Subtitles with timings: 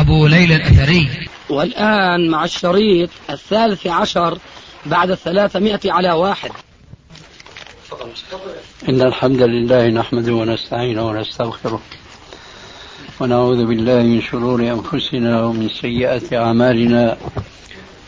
[0.00, 1.08] أبو ليلى الأثري.
[1.50, 4.38] والآن مع الشريط الثالث عشر
[4.86, 6.50] بعد الثلاثمائة على واحد.
[8.88, 11.80] إن الحمد لله نحمده ونستعينه ونستغفره
[13.20, 17.16] ونعوذ بالله من شرور أنفسنا ومن سيئات أعمالنا.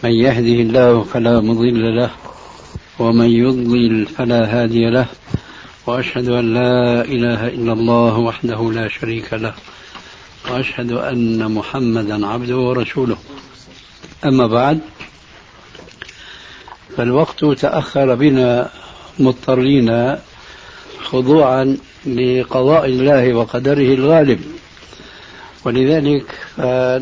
[0.04, 2.10] من يهده الله فلا مضل له
[2.98, 5.06] ومن يضلل فلا هادي له
[5.86, 9.54] وأشهد أن لا إله إلا الله وحده لا شريك له
[10.48, 13.16] وأشهد أن محمدا عبده ورسوله.
[14.24, 14.80] أما بعد
[16.96, 18.70] فالوقت تأخر بنا
[19.18, 20.16] مضطرين
[21.02, 24.40] خضوعا لقضاء الله وقدره الغالب.
[25.64, 26.24] ولذلك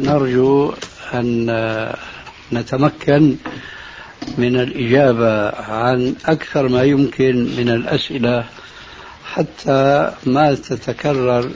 [0.06, 0.73] نرجو
[1.14, 1.95] أن
[2.52, 3.36] نتمكن
[4.39, 8.45] من الإجابة عن أكثر ما يمكن من الأسئلة
[9.25, 11.50] حتى ما تتكرر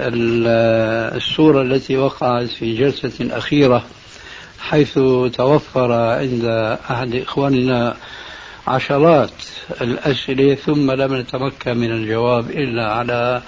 [0.00, 3.84] الصورة التي وقعت في جلسة أخيرة
[4.58, 4.94] حيث
[5.34, 6.44] توفر عند
[6.90, 7.96] أحد إخواننا
[8.66, 9.30] عشرات
[9.80, 13.42] الأسئلة ثم لم نتمكن من الجواب إلا على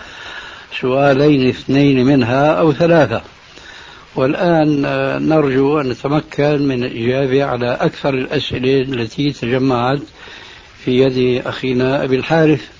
[0.80, 3.22] سؤالين اثنين منها أو ثلاثة.
[4.16, 4.82] والآن
[5.28, 10.00] نرجو أن نتمكن من الإجابة على أكثر الأسئلة التي تجمعت
[10.84, 12.77] في يد أخينا أبي الحارث.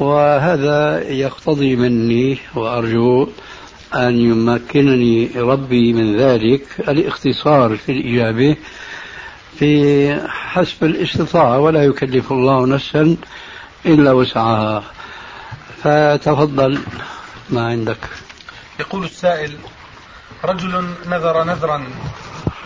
[0.00, 3.28] وهذا يقتضي مني وأرجو
[3.94, 8.56] أن يمكنني ربي من ذلك الاختصار في الإجابة
[9.58, 13.16] في حسب الاستطاعة ولا يكلف الله نفسا
[13.86, 14.82] إلا وسعها.
[15.82, 16.78] فتفضل
[17.50, 17.98] ما عندك؟
[18.80, 19.56] يقول السائل
[20.44, 21.84] رجل نذر نذرا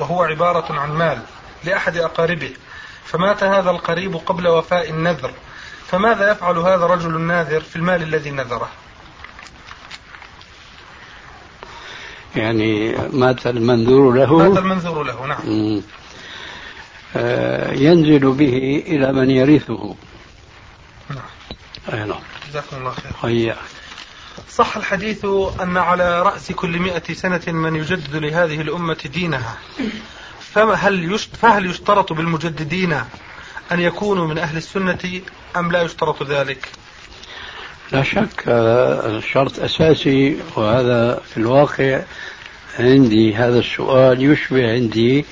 [0.01, 1.19] وهو عبارة عن مال
[1.65, 2.51] لأحد أقاربه
[3.05, 5.31] فمات هذا القريب قبل وفاء النذر
[5.87, 8.69] فماذا يفعل هذا الرجل الناذر في المال الذي نذره؟
[12.37, 14.49] يعني مات المنذور له.
[14.49, 15.83] مات المنذور له نعم.
[17.17, 19.95] آه ينزل به إلى من يرثه.
[21.11, 21.23] نعم.
[21.93, 22.21] أي نعم.
[22.51, 23.13] جزاكم الله خير.
[23.23, 23.57] حياك
[24.51, 25.27] صح الحديث
[25.63, 29.59] أن على رأس كل مئة سنة من يجدد لهذه الأمة دينها.
[30.55, 33.01] فهل فهل يشترط بالمجددين
[33.73, 35.21] أن يكونوا من أهل السنة
[35.57, 36.69] أم لا يشترط ذلك؟
[37.93, 42.03] لا شك هذا شرط أساسي وهذا في الواقع
[42.79, 45.25] عندي هذا السؤال يشبه عندي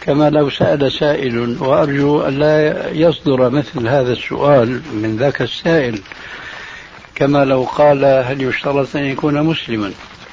[0.00, 6.00] كما لو سأل سائل وأرجو أن لا يصدر مثل هذا السؤال من ذاك السائل.
[7.14, 9.92] كما لو قال هل يشترط أن يكون مسلما؟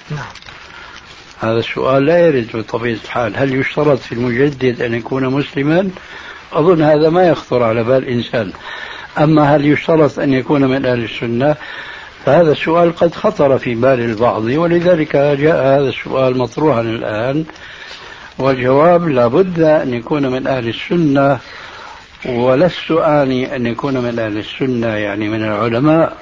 [0.10, 0.34] نعم.
[1.40, 3.38] هذا السؤال لا يرد بطبيعة الحال.
[3.38, 5.90] هل يشترط في المجدد أن يكون مسلما؟
[6.54, 8.52] أظن هذا ما يخطر على بال إنسان.
[9.18, 11.56] أما هل يشترط أن يكون من أهل السنة؟
[12.26, 17.46] فهذا السؤال قد خطر في بال البعض ولذلك جاء هذا السؤال مطروحا الآن.
[18.40, 21.40] والجواب لابد أن يكون من أهل السنة
[22.26, 26.18] ولست آني أن يكون من أهل السنة يعني من العلماء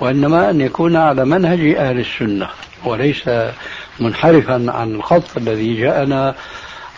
[0.00, 2.48] وإنما أن يكون على منهج أهل السنة.
[2.84, 3.30] وليس
[4.00, 6.34] منحرفا عن الخط الذي جاءنا.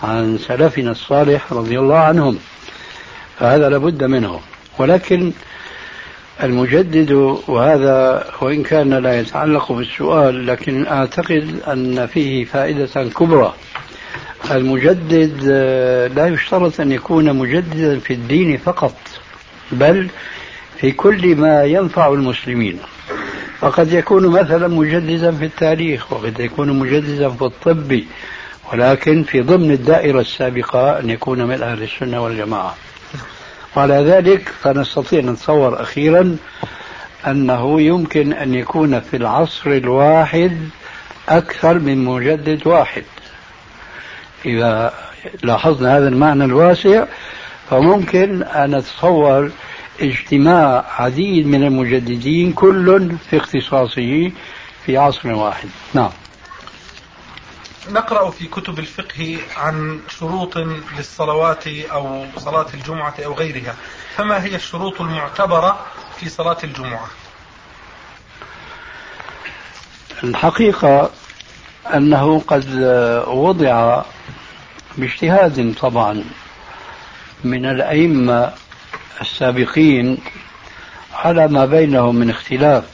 [0.03, 2.39] عن سلفنا الصالح رضي الله عنهم
[3.39, 4.41] فهذا لابد منه.
[4.79, 5.33] ولكن
[6.43, 7.13] المجدد
[7.49, 13.55] وهذا وإن كان لا يتعلق بالسؤال لكن أعتقد أن فيه فائدة كبرى.
[14.51, 15.45] المجدد
[16.17, 18.97] لا يشترط أن يكون مجددا في الدين فقط
[19.73, 20.09] بل
[20.77, 22.79] في كل ما ينفع المسلمين.
[23.59, 28.01] فقد يكون مثلا مجددا في التاريخ وقد يكون مجددا في الطب
[28.73, 32.75] ولكن في ضمن الدائرة السابقة أن يكون من أهل السنة والجماعة.
[33.77, 36.37] وعلى ذلك فنستطيع نتصور أخيرا
[37.27, 40.69] أنه يمكن أن يكون في العصر الواحد
[41.29, 43.05] أكثر من مجدد واحد.
[44.47, 44.95] إذا
[45.43, 47.05] لاحظنا هذا المعنى الواسع
[47.71, 49.51] فممكن أن نتصور
[50.01, 54.31] اجتماع عديد من المجددين كل في اختصاصه
[54.87, 55.69] في عصر واحد.
[55.95, 56.11] نعم.
[57.89, 60.57] نقرأ في كتب الفقه عن شروط
[60.99, 63.75] للصلوات أو صلاة الجمعة أو غيرها.
[64.17, 65.87] فما هي الشروط المعتبرة
[66.17, 67.07] في صلاة الجمعة؟
[70.25, 71.11] الحقيقة
[71.95, 72.67] أنه قد
[73.27, 74.03] وضع
[74.97, 76.25] باجتهاد طبعا
[77.45, 78.53] من الأئمة
[79.21, 80.19] السابقين
[81.15, 82.85] على ما بينهم من اختلاف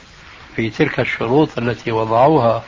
[0.56, 2.62] في تلك الشروط التي وضعوها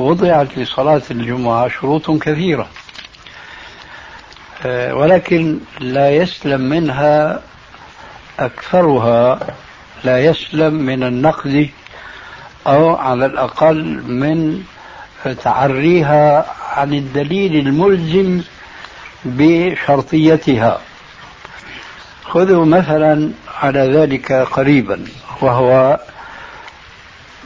[0.00, 2.68] وضعت لصلاة الجمعة شروط كثيرة.
[4.66, 7.40] آه، ولكن لا يسلم منها
[8.38, 9.38] أكثرها
[10.04, 11.68] لا يسلم من النقد
[12.66, 14.62] أو على الأقل من
[15.42, 16.46] تعريها
[16.76, 18.40] عن الدليل الملزم
[19.24, 20.80] بشرطيتها.
[22.24, 23.30] خذوا مثلا
[23.62, 25.04] على ذلك قريبا
[25.40, 26.00] وهو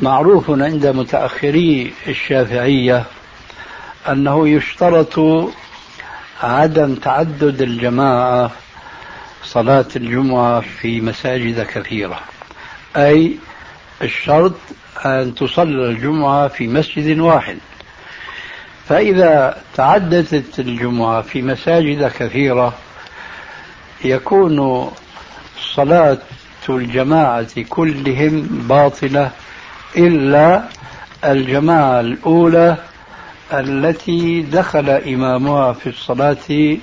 [0.00, 3.04] معروف عند متأخري الشافعية
[4.08, 5.20] أنه يشترط
[6.42, 8.50] عدم تعدد الجماعة
[9.44, 12.20] صلاة الجمعة في مساجد كثيرة.
[12.96, 13.36] أي
[14.02, 14.54] الشرط
[15.04, 17.58] أن تصلى الجمعة في مسجد واحد.
[18.88, 22.74] فإذا تعددت الجمعة في مساجد كثيرة
[24.04, 24.90] يكون
[25.74, 26.18] صلاة
[26.68, 29.30] الجماعة كلهم باطلة
[29.96, 30.62] إلا
[31.24, 32.76] الجماعة الأولى
[33.52, 36.76] التي دخل إمامها في الصلاة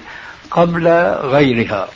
[0.51, 0.87] قبل
[1.21, 1.87] غيرها.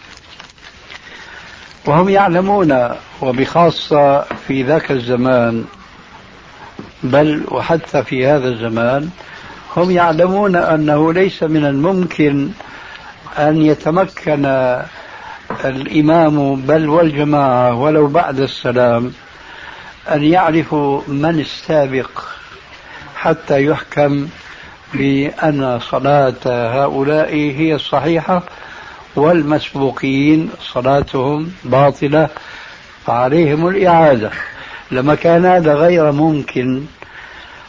[1.86, 2.89] وهم يعلمون
[3.21, 5.65] وبخاصة في ذاك الزمان
[7.04, 9.10] بل وحتى في هذا الزمان
[9.77, 12.50] هم يعلمون أنه ليس من الممكن
[13.38, 14.45] أن يتمكن
[15.65, 19.13] الإمام بل والجماعة ولو بعد السلام
[20.11, 22.09] أن يعرفوا من السابق
[23.15, 24.27] حتى يحكم
[24.94, 28.44] بأن صلاة هؤلاء هي الصحيحة
[29.15, 32.29] والمسبوقين صلاتهم باطلة
[33.05, 34.31] فعليهم الإعادة.
[34.91, 36.85] لما كان هذا غير ممكن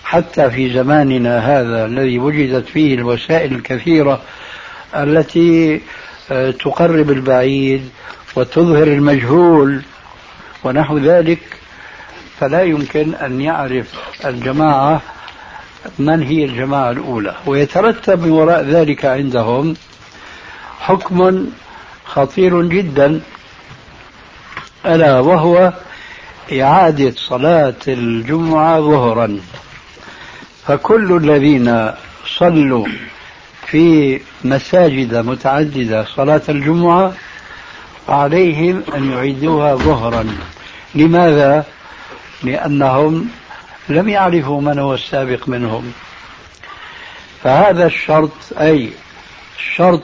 [0.04, 4.22] حتى في زماننا هذا الذي وجدت فيه الوسائل الكثيرة
[4.96, 5.80] التي
[6.30, 7.90] آه، تقرب البعيد
[8.36, 9.82] وتظهر المجهول
[10.64, 11.40] ونحو ذلك
[12.40, 13.86] فلا يمكن أن يعرف
[14.24, 15.00] الجماعة
[15.98, 17.34] من هي الجماعة الأولى.
[17.46, 19.74] ويترتب من وراء ذلك عندهم
[20.80, 21.46] حكم
[22.04, 23.20] خطير جدا
[24.86, 25.72] ألا وهو
[26.52, 29.38] إعادة صلاة الجمعة ظهرا.
[30.66, 31.90] فكل الذين
[32.38, 32.86] صلوا
[33.66, 37.12] في مساجد متعددة صلاة الجمعة
[38.08, 40.26] عليهم أن يعيدوها ظهرا.
[40.94, 41.64] لماذا؟
[42.42, 43.28] لأنهم
[43.88, 45.92] لم يعرفوا من هو السابق منهم.
[47.42, 48.90] فهذا الشرط أي
[49.76, 50.02] شرط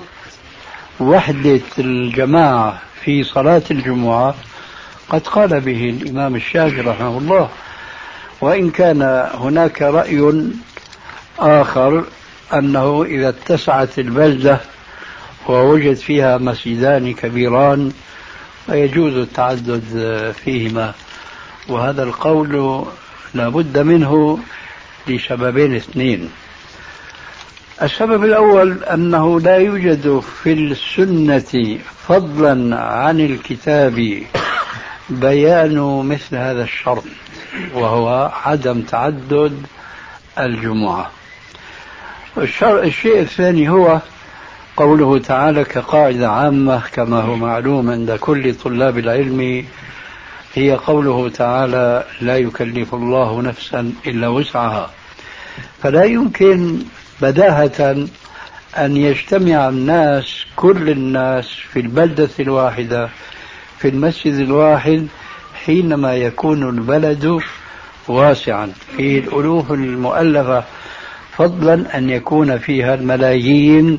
[1.01, 4.35] وحدة الجماعة في صلاة الجمعة
[5.09, 7.49] قد قال به الإمام الشافعي رحمه الله
[8.41, 10.51] وإن كان هناك رأي
[11.39, 12.05] آخر
[12.55, 14.61] أنه إذا اتسعت البلدة
[15.49, 17.93] ووجد فيها مسجدان كبيران
[18.67, 19.83] فيجوز التعدد
[20.45, 20.95] فيهما.
[21.71, 22.85] وهذا القول
[23.35, 24.39] لا بد منه
[25.09, 26.31] لسببين اثنين.
[27.83, 31.79] السبب الأول أنه لا يوجد في السنة
[32.09, 34.23] فضلا عن الكتاب
[35.11, 35.79] بيان
[36.09, 37.05] مثل هذا الشرط
[37.75, 39.63] وهو عدم تعدد
[40.39, 41.11] الجمعة.
[42.63, 44.01] الشيء الثاني هو
[44.77, 49.65] قوله تعالى كقاعدة عامة كما هو معلوم عند كل طلاب العلم
[50.55, 54.91] هي قوله تعالى لا يكلف الله نفسا إلا وسعها.
[55.83, 56.79] فلا يمكن
[57.23, 58.07] بداهة
[58.79, 63.09] أن يجتمع الناس كل الناس في البلدة الواحدة
[63.79, 65.07] في المسجد الواحد
[65.65, 67.41] حينما يكون البلد
[68.09, 68.73] واسعا.
[68.97, 70.65] فيه الألوف المؤلفة
[71.37, 73.99] فضلا أن يكون فيها الملايين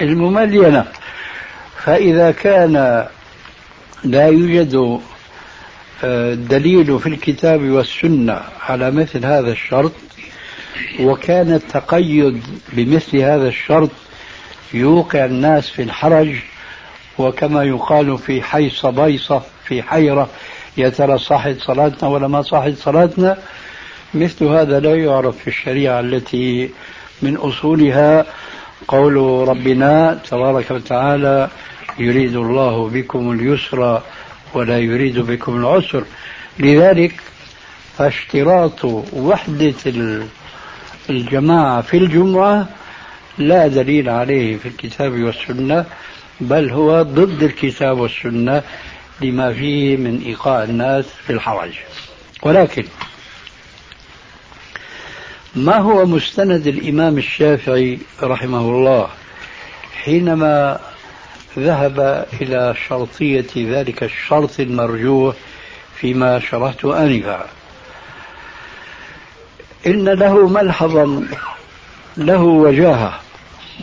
[0.00, 0.84] المملينة.
[1.84, 3.06] فإذا كان
[4.04, 5.00] لا يوجد
[6.34, 9.92] دليل في الكتاب والسنة على مثل هذا الشرط
[11.00, 13.90] وكان التقيد بمثل هذا الشرط
[14.74, 16.34] يوقع الناس في الحرج
[17.18, 20.28] وكما يقال في حيص بيصة في حيرة
[20.76, 23.38] يا ترى صحت صلاتنا ولا ما صحت صلاتنا؟
[24.14, 26.70] مثل هذا لا يعرف في الشريعة التي
[27.22, 28.26] من أصولها
[28.88, 29.16] قول
[29.48, 31.48] ربنا تبارك وتعالى
[31.98, 34.02] يريد الله بكم اليسر
[34.54, 36.04] ولا يريد بكم العسر.
[36.58, 37.20] لذلك
[37.98, 39.74] فاشتراط وحدة
[41.10, 42.68] الجماعة في الجمعة
[43.38, 45.84] لا دليل عليه في الكتاب والسنة
[46.40, 48.62] بل هو ضد الكتاب والسنة
[49.20, 51.72] لما فيه من إيقاع الناس في الحرج
[52.42, 52.84] ولكن
[55.54, 59.08] ما هو مستند الإمام الشافعي رحمه الله؟
[60.04, 60.80] حينما
[61.58, 65.34] ذهب إلى شرطية ذلك الشرط المرجوح
[66.00, 67.46] فيما شرحت آنفا.
[69.86, 71.26] إن له ملحظا
[72.16, 73.20] له وجاهة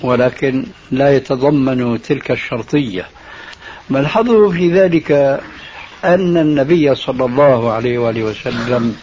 [0.03, 3.07] ولكن لا يتضمن تلك الشرطية.
[3.89, 5.11] ملحظه في ذلك
[6.03, 8.95] أن النبي صلى الله عليه وآله وسلم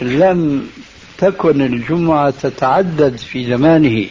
[0.00, 0.68] لم
[1.18, 4.06] تكن الجمعة تتعدد في زمانه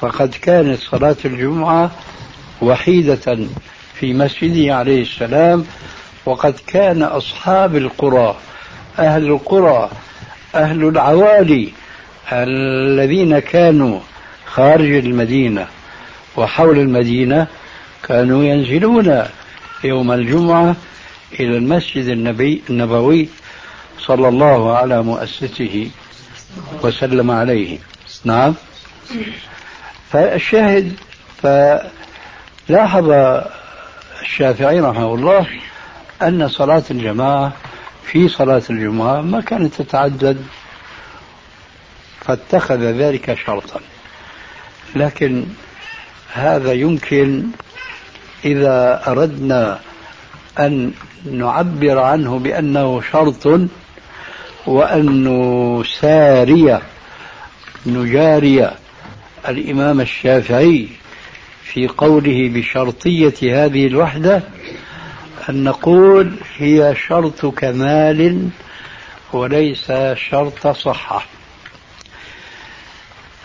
[0.00, 1.90] فقد كانت صلاة الجمعة
[2.62, 3.38] وحيدة
[3.94, 5.66] في مسجده عليه السلام
[6.26, 8.36] وقد كان أصحاب القرى
[8.98, 9.90] أهل القرى
[10.54, 11.68] أهل العوالي
[12.32, 14.00] الذين كانوا
[14.46, 15.66] خارج المدينة
[16.36, 17.46] وحول المدينة
[18.08, 19.22] كانوا ينزلون
[19.84, 20.76] يوم الجمعة
[21.40, 23.28] إلى المسجد النبي النبوي
[23.98, 25.90] صلى الله على مؤسسه
[26.82, 27.78] وسلم عليه.
[28.24, 28.54] نعم.
[30.12, 30.92] فالشاهد
[32.68, 33.10] فلاحظ
[34.22, 35.46] الشافعي رحمه الله
[36.22, 37.52] أن صلاة الجماعة
[38.04, 40.44] في صلاة الجمعة ما كانت تتعدد
[42.20, 43.80] فاتخذ ذلك شرطا.
[44.94, 45.46] لكن
[46.32, 47.44] هذا يمكن
[48.44, 49.80] إذا أردنا
[50.58, 50.92] أن
[51.32, 53.68] نعبر عنه بأنه شرط
[54.66, 55.24] وأن
[55.80, 56.80] نساري
[57.86, 58.70] نجاري
[59.48, 60.88] الإمام الشافعي
[61.72, 64.42] في قوله بشرطية هذه الوحدة
[65.48, 68.48] أن نقول هي شرط كمال
[69.32, 71.26] وليس شرط صحة.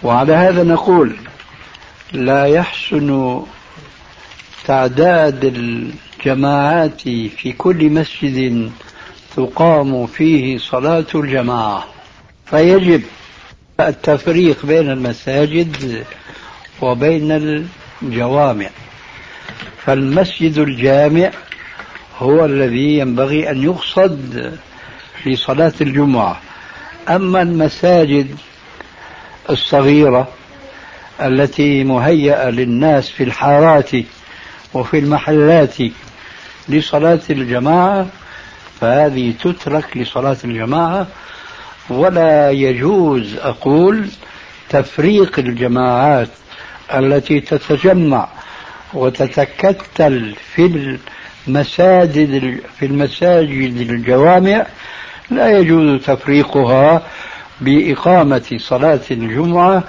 [0.03, 1.15] وعلى هذا نقول
[2.13, 3.41] لا يحسن
[4.65, 8.71] تعداد الجماعات في كل مسجد
[9.35, 11.85] تقام فيه صلاة الجماعة.
[12.45, 13.01] فيجب
[13.79, 16.03] التفريق بين المساجد
[16.81, 17.67] وبين
[18.03, 18.69] الجوامع
[19.85, 21.31] فالمسجد الجامع
[22.19, 24.53] هو الذي ينبغي أن يقصد
[25.25, 26.41] لصلاة الجمعة.
[27.09, 28.35] أما المساجد
[29.49, 30.27] الصغيرة
[31.21, 33.89] التي مهيئة للناس في الحارات
[34.73, 35.75] وفي المحلات
[36.69, 38.07] لصلاة الجماعة
[38.81, 41.07] فهذه تترك لصلاة الجماعة.
[41.89, 44.07] ولا يجوز أقول
[44.69, 46.29] تفريق الجماعات
[46.93, 48.27] التي تتجمع
[48.93, 50.97] وتتكتل في
[51.47, 54.65] المساجد في المساجد الجوامع
[55.31, 57.01] لا يجوز تفريقها
[57.61, 59.83] بإقامة صلاة الجمعة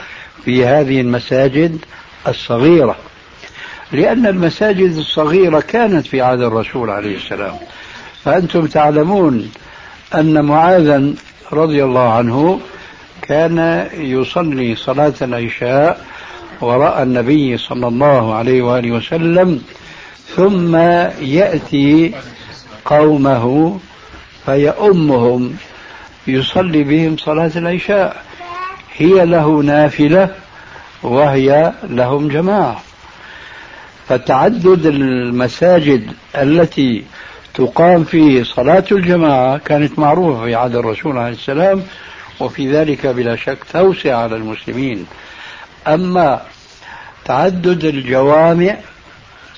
[0.44, 1.78] في هذه المساجد
[2.28, 2.96] الصغيرة.
[3.92, 7.54] لأن المساجد الصغيرة كانت في عهد الرسول عليه السلام.
[8.24, 9.52] فأنتم تعلمون
[10.14, 11.14] أن معاذا
[11.52, 12.60] رضي الله عنه
[13.22, 16.04] كان يصلي صلاة العشاء
[16.61, 19.62] وراء النبي صلى الله عليه وآله وسلم
[20.37, 20.76] ثم
[21.20, 22.14] يأتي
[22.84, 23.78] قومه
[24.46, 25.56] فيؤمهم
[26.26, 28.23] يصلي بهم صلاة العشاء.
[28.96, 30.28] هي له نافلة
[31.02, 32.82] وهي لهم جماعة.
[34.08, 37.04] فتعدد المساجد التي
[37.54, 41.82] تقام فيه صلاة الجماعة كانت معروفة في عهد الرسول عليه السلام
[42.40, 45.06] وفي ذلك بلا شك توسع على المسلمين.
[45.88, 46.42] أما
[47.24, 48.76] تعدد الجوامع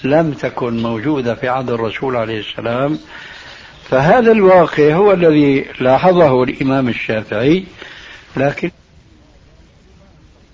[0.04, 2.98] لم تكن موجودة في عهد الرسول عليه السلام
[3.90, 7.64] فهذا الواقع هو الذي لاحظه الإمام الشافعي
[8.36, 8.70] لكن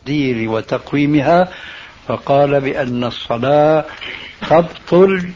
[0.06, 1.48] دير وتقويمها
[2.08, 3.84] فقال بأن الصلاة
[4.50, 5.30] تبطل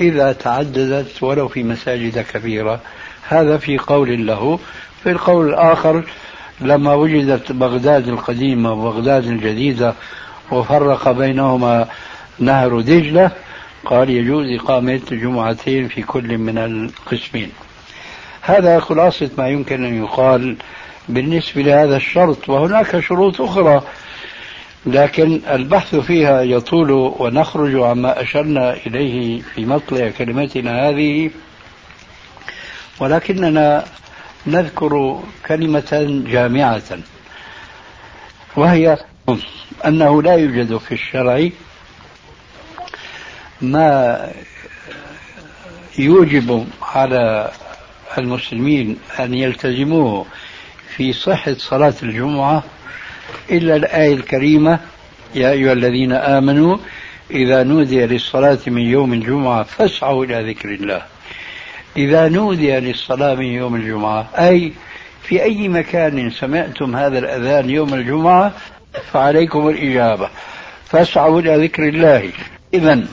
[0.00, 2.80] إذا تعددت ولو في مساجد كبيرة.
[3.28, 4.58] هذا في قول له.
[5.02, 6.04] في القول الآخر
[6.62, 9.94] لما وجدت بغداد القديمة وبغداد الجديدة
[10.50, 11.88] وفرق بينهما
[12.38, 13.30] نهر دجلة
[13.84, 17.50] قال يجوز إقامة جمعتين في كل من القسمين.
[18.42, 20.56] هذا خلاصة ما يمكن أن يقال
[21.08, 23.82] بالنسبة لهذا الشرط وهناك شروط أخرى
[24.86, 31.30] لكن البحث فيها يطول ونخرج عما أشرنا إليه في مطلع كلمتنا هذه
[33.00, 33.84] ولكننا
[34.46, 36.82] نذكر كلمة جامعة
[38.56, 38.98] وهي
[39.86, 41.48] أنه لا يوجد في الشرع
[43.60, 44.18] ما
[45.98, 47.50] يوجب على
[48.18, 50.26] المسلمين أن يلتزموه
[50.96, 52.62] في صحة صلاة الجمعة
[53.50, 54.80] إلا الآية الكريمة
[55.34, 56.76] يا أيها الذين آمنوا
[57.30, 61.02] إذا نودي للصلاة من يوم الجمعة فاسعوا إلى ذكر الله.
[61.96, 64.72] إذا نودي للصلاة من يوم الجمعة أي
[65.22, 68.52] في أي مكان سمعتم هذا الأذان يوم الجمعة
[69.12, 70.28] فعليكم الإجابة.
[70.84, 72.30] فاسعوا إلى ذكر الله.
[72.74, 73.04] إذا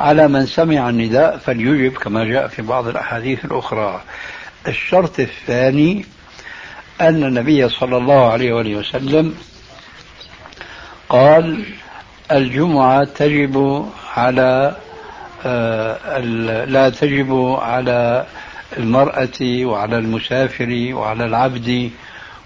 [0.00, 4.02] على من سمع النداء فليجب كما جاء في بعض الأحاديث الأخرى.
[4.68, 6.04] الشرط الثاني
[7.00, 9.34] أن النبي صلى الله عليه وسلم
[11.08, 11.64] قال
[12.32, 14.76] الجمعة تجب على
[15.44, 18.26] لا تجب على
[18.78, 21.90] المرأة وعلى المسافر وعلى العبد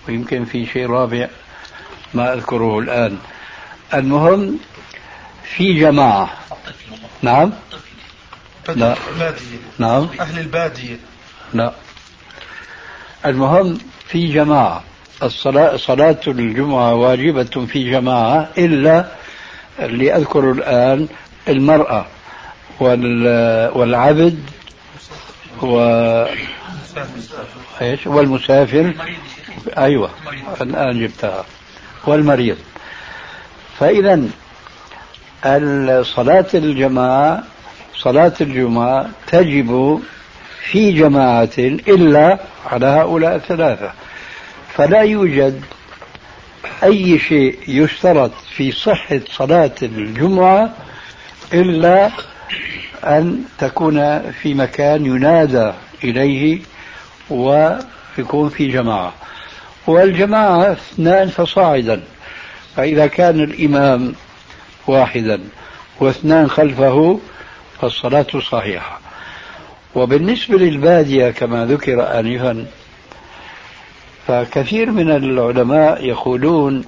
[0.08, 1.28] ويمكن في شيء رابع
[2.14, 3.18] ما أذكره الآن.
[3.94, 4.58] المهم
[5.44, 6.30] في جماعة.
[7.22, 7.52] نعم؟
[8.68, 8.96] لا.
[9.78, 10.08] نعم.
[10.20, 10.96] أهل البادية.
[11.54, 11.72] لا.
[13.26, 14.82] المهم في جماعة.
[15.22, 19.08] الصلاة صلاة الجمعة واجبة في جماعة إلا
[19.78, 20.16] اللي
[20.50, 21.08] الآن
[21.48, 22.06] المرأة.
[22.80, 24.38] والعبد
[25.62, 25.78] و
[27.82, 28.94] إيش؟ والمسافر.
[29.78, 30.10] أيوه
[30.60, 31.44] الآن جبتها.
[32.06, 32.56] والمريض.
[33.78, 34.22] فاذا
[36.02, 37.42] صلاة الجماعة
[37.96, 40.00] صلاة الجمعة تجب
[40.70, 43.92] في جماعة إلا على هؤلاء الثلاثة.
[44.74, 45.62] فلا يوجد
[46.82, 50.72] أي شيء يشترط في صحة صلاة الجمعة
[51.54, 52.10] إلا
[53.04, 55.72] أن تكون في مكان ينادى
[56.04, 56.58] إليه
[57.30, 59.12] ويكون في جماعة.
[59.86, 62.02] والجماعة اثنان فصاعدا
[62.76, 64.14] فإذا كان الإمام
[64.86, 65.40] واحدا
[66.00, 67.20] واثنان خلفه
[67.80, 69.00] فالصلاة صحيحة.
[69.94, 72.66] وبالنسبة للبادية كما ذكر آنفا
[74.26, 76.84] فكثير من العلماء يقولون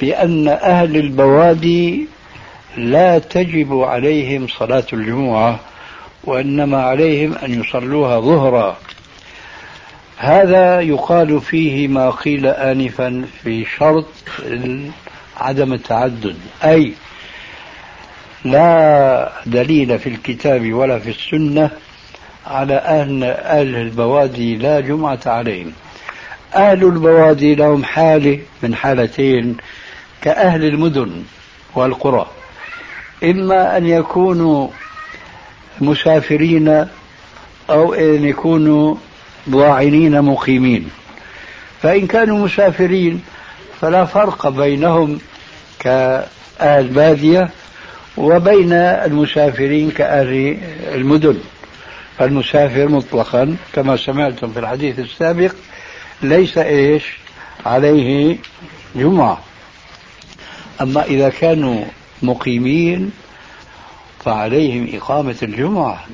[0.00, 2.08] بأن أهل البوادي
[2.78, 5.60] لا تجب عليهم صلاة الجمعة
[6.24, 8.76] وإنما عليهم أن يصلوها ظهرا.
[10.16, 14.06] هذا يقال فيه ما قيل آنفا في شرط
[15.36, 16.36] عدم التعدد.
[16.64, 16.92] أي
[18.44, 21.70] لا دليل في الكتاب ولا في السنة
[22.46, 25.72] على أن أهل البوادي لا جمعة عليهم.
[26.54, 29.56] أهل البوادي لهم حالة من حالتين
[30.22, 31.22] كأهل المدن
[31.74, 32.26] والقرى.
[33.24, 34.68] إما أن يكونوا
[35.80, 36.86] مسافرين
[37.70, 38.94] أو أن يكونوا
[39.50, 40.90] ضاعنين مقيمين.
[41.82, 43.22] فإن كانوا مسافرين
[43.80, 45.18] فلا فرق بينهم
[45.78, 47.50] كأهل بادية
[48.16, 50.58] وبين المسافرين كأهل
[50.94, 51.38] المدن.
[52.18, 55.52] فالمسافر مطلقا كما سمعتم في الحديث السابق
[56.22, 57.04] ليس إيش؟
[57.66, 58.36] عليه
[58.96, 59.40] جمعة.
[60.80, 61.84] أما إذا كانوا
[62.22, 63.10] مقيمين
[64.24, 66.04] فعليهم إقامة الجمعة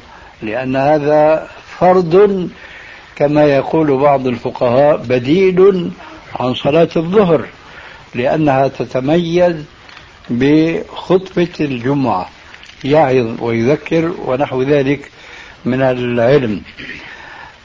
[0.42, 2.48] لأن هذا فرض
[3.16, 5.90] كما يقول بعض الفقهاء بديل
[6.40, 7.46] عن صلاة الظهر
[8.14, 9.56] لأنها تتميز
[10.30, 12.28] بخطبة الجمعة
[12.84, 15.10] يعظ ويذكر ونحو ذلك
[15.64, 16.62] من العلم.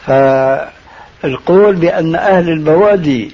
[0.05, 3.31] فالقول بأن أهل البوادي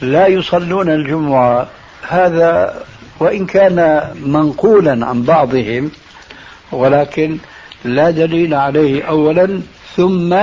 [0.00, 1.68] لا يصلون الجمعة
[2.08, 2.84] هذا
[3.22, 5.90] وإن كان منقولا عن بعضهم
[6.72, 7.38] ولكن
[7.84, 9.60] لا دليل عليه أولا
[9.96, 10.34] ثم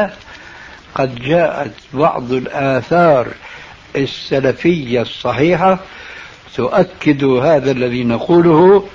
[0.96, 3.28] قد جاءت بعض الآثار
[3.96, 5.80] السلفية الصحيحة
[6.56, 8.88] تؤكد هذا الذي نقوله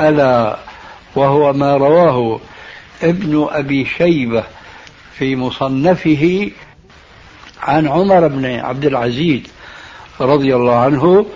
[0.00, 0.58] ألا
[1.16, 2.40] وهو ما رواه
[3.02, 4.44] ابن أبي شيبة
[5.18, 6.50] في مصنفه
[7.62, 9.42] عن عمر بن عبد العزيز
[10.20, 11.26] رضي الله عنه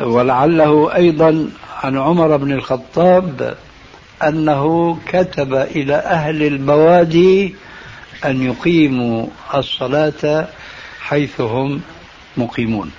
[0.00, 1.50] ولعله أيضا
[1.82, 3.56] عن عمر بن الخطاب
[4.22, 7.54] أنه كتب إلى أهل البوادي
[8.24, 10.48] أن يقيموا الصلاة
[11.00, 11.80] حيث هم
[12.36, 12.90] مقيمون.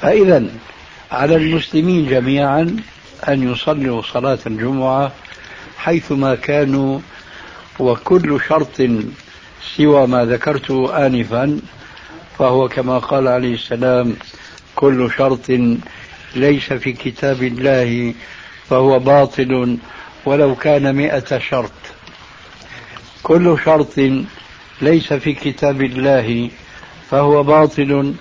[0.00, 0.44] فإذا
[1.12, 2.76] على المسلمين جميعا
[3.28, 5.12] أن يصلوا صلاة الجمعة
[5.76, 6.98] حيثما كانوا
[7.78, 8.82] وكل شرط
[9.76, 11.60] سوى ما ذكرته آنفا
[12.38, 14.16] فهو كما قال عليه السلام
[14.74, 15.50] كل شرط
[16.34, 18.14] ليس في كتاب الله
[18.68, 19.78] فهو باطل
[20.26, 21.72] ولو كان مئة شرط.
[23.22, 24.00] كل شرط
[24.80, 26.50] ليس في كتاب الله
[27.10, 28.14] فهو باطل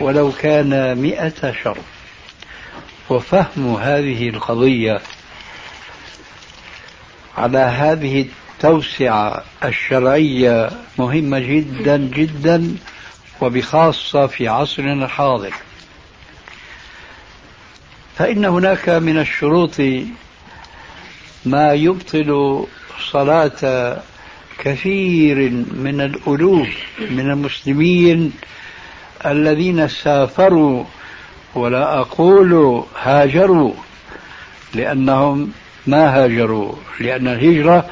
[0.00, 1.84] ولو كان مئة شرط.
[3.10, 5.00] وفهم هذه القضية
[7.36, 12.76] على هذه التوسعة الشرعية مهمة جدا جدا
[13.40, 15.52] وبخاصة في عصرنا الحاضر.
[18.18, 19.80] فإن هناك من الشروط
[21.46, 22.64] ما يبطل
[23.10, 23.96] صلاة
[24.58, 26.68] كثير من الألوف
[27.10, 28.32] من المسلمين
[29.26, 30.84] الذين سافروا
[31.54, 33.72] ولا أقول هاجروا
[34.74, 35.52] لأنهم
[35.86, 37.86] ما هاجروا لأن الهجرة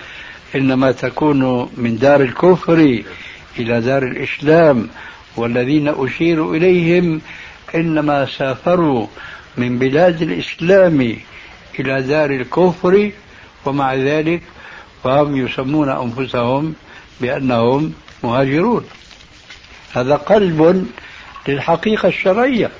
[0.55, 3.03] إنما تكون من دار الكفر
[3.59, 4.89] إلى دار الإسلام
[5.37, 7.21] والذين أشير إليهم
[7.75, 9.07] إنما سافروا
[9.57, 11.17] من بلاد الإسلام
[11.81, 13.11] إلى دار الكفر
[13.65, 14.43] ومع ذلك
[15.05, 16.75] فهم يسمون أنفسهم
[17.21, 17.93] بأنهم
[18.23, 18.85] مهاجرون.
[19.93, 20.87] هذا قلب
[21.49, 22.71] للحقيقة الشرعية.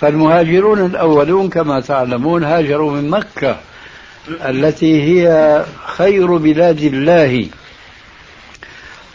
[0.00, 3.60] فالمهاجرون الأولون كما تعلمون هاجروا من مكة
[4.28, 7.46] التي هي خير بلاد الله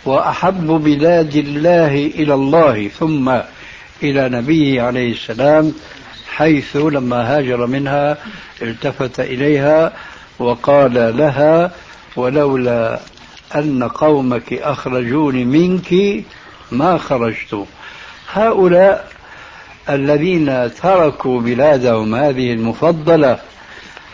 [0.06, 3.30] وأحب بلاد الله إلى الله ثم
[4.04, 5.74] إلى نبيه عليه السلام
[6.36, 8.18] حيث لما هاجر منها
[8.62, 9.94] التفت إليها
[10.40, 11.72] وقال لها
[12.16, 13.00] ولولا
[13.56, 16.24] أن قومك أخرجوني منك
[16.72, 17.66] ما خرجت.
[18.34, 19.12] هؤلاء
[19.90, 23.40] الذين تركوا بلادهم هذه المفضلة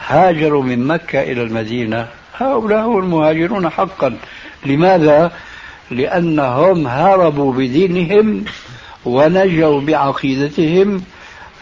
[0.08, 2.08] هاجروا من مكة إلى المدينة.
[2.38, 4.18] هؤلاء هم المهاجرون حقا.
[4.66, 5.32] لماذا؟
[5.92, 8.46] لأنهم هربوا بدينهم
[9.06, 11.04] ونجوا بعقيدتهم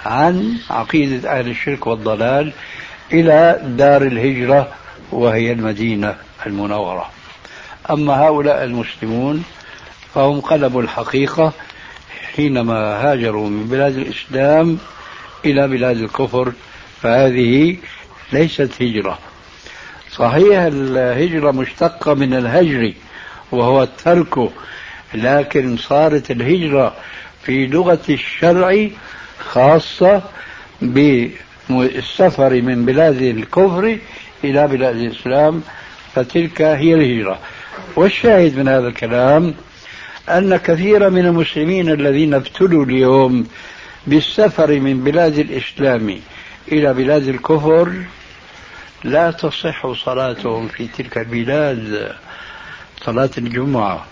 [0.05, 2.53] عن عقيدة أهل الشرك والضلال
[3.13, 4.67] إلى دار الهجرة
[5.11, 7.09] وهي المدينة المنورة.
[7.91, 9.43] أما هؤلاء المسلمون
[10.13, 11.53] فهم قلبوا الحقيقة
[12.35, 14.77] حينما هاجروا من بلاد الإسلام
[15.45, 16.53] إلى بلاد الكفر
[17.01, 17.77] فهذه
[18.33, 19.19] ليست هجرة.
[20.11, 22.93] صحيح الهجرة مشتقة من الهجر
[23.51, 24.49] وهو الترك
[25.13, 26.95] لكن صارت الهجرة
[27.43, 28.87] في لغة الشرع
[29.39, 30.21] خاصة
[30.81, 33.97] بالسفر من بلاد الكفر
[34.43, 35.61] إلى بلاد الإسلام
[36.15, 37.39] فتلك هي الهجرة.
[37.95, 39.53] والشاهد من هذا الكلام
[40.29, 43.47] أن كثير من المسلمين الذين ابتلوا اليوم
[44.07, 46.19] بالسفر من بلاد الإسلام
[46.71, 47.93] إلى بلاد الكفر
[49.03, 52.11] لا تصح صلاتهم في تلك البلاد
[53.05, 54.05] صلاة الجمعة.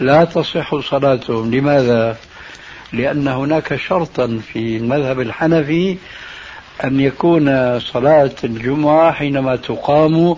[0.00, 1.54] لا تصح صلاتهم.
[1.54, 2.16] لماذا؟
[2.94, 5.96] لأن هناك شرطا في المذهب الحنفي
[6.84, 10.36] أن يكون صلاة الجمعة حينما تقام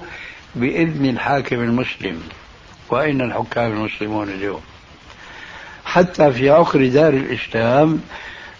[0.54, 2.20] بإذن الحاكم المسلم.
[2.90, 4.60] وأين الحكام المسلمون اليوم؟
[5.84, 8.00] حتى في عقر دار الإسلام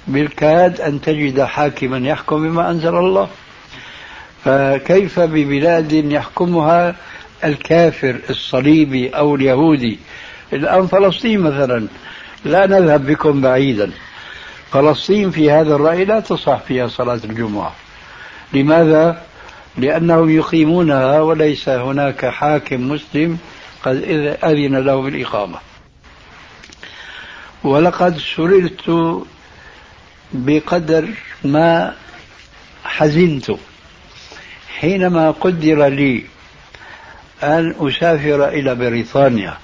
[0.06, 3.28] بالكاد أن تجد حاكما يحكم بما أنزل الله.
[4.44, 6.96] فكيف ببلاد يحكمها
[7.44, 9.98] الكافر الصليبي أو اليهودي؟
[10.52, 11.86] الآن فلسطين مثلا
[12.46, 13.90] لا نذهب بكم بعيدا.
[14.72, 17.74] فلسطين في هذا الرأي لا تصح فيها صلاة الجمعة.
[18.52, 19.22] لماذا؟
[19.76, 23.38] لأنهم يقيمونها وليس هناك حاكم مسلم
[23.82, 23.96] قد
[24.44, 25.58] أذن له بالإقامة.
[27.64, 29.22] ولقد سررت
[30.32, 31.08] بقدر
[31.44, 31.94] ما
[32.84, 33.50] حزنت.
[34.78, 36.24] حينما قدر لي
[37.42, 39.56] أن أسافر إلى بريطانيا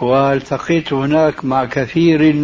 [0.00, 2.34] والتقيت هناك مع كثير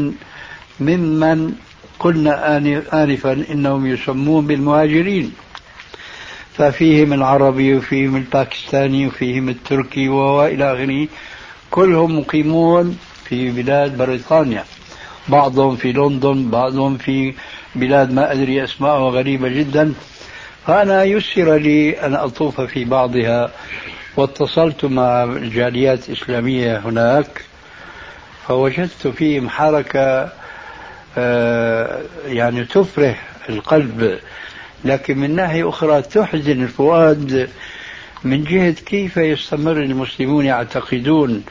[0.80, 1.52] ممن
[1.98, 2.56] قلنا
[2.92, 5.32] آنفا إنهم يسمون بالمهاجرين.
[6.54, 11.08] ففيهم العربي وفيهم الباكستاني وفيهم التركي وإلى آخره.
[11.70, 14.64] كلهم مقيمون في بلاد بريطانيا.
[15.28, 17.34] بعضهم في لندن بعضهم في
[17.74, 19.94] بلاد ما أدري أسماءها غريبة جدا.
[20.66, 23.50] فأنا يسر لي أن أطوف في بعضها.
[24.18, 27.44] واتصلت مع الجاليات الإسلامية هناك
[28.48, 30.33] فوجدت فيهم حركة
[31.18, 34.18] آه، يعني تفرح القلب
[34.85, 37.50] لكن من ناحية أخرى تحزن الفؤاد
[38.24, 41.44] من جهة كيف يستمر المسلمون يعتقدون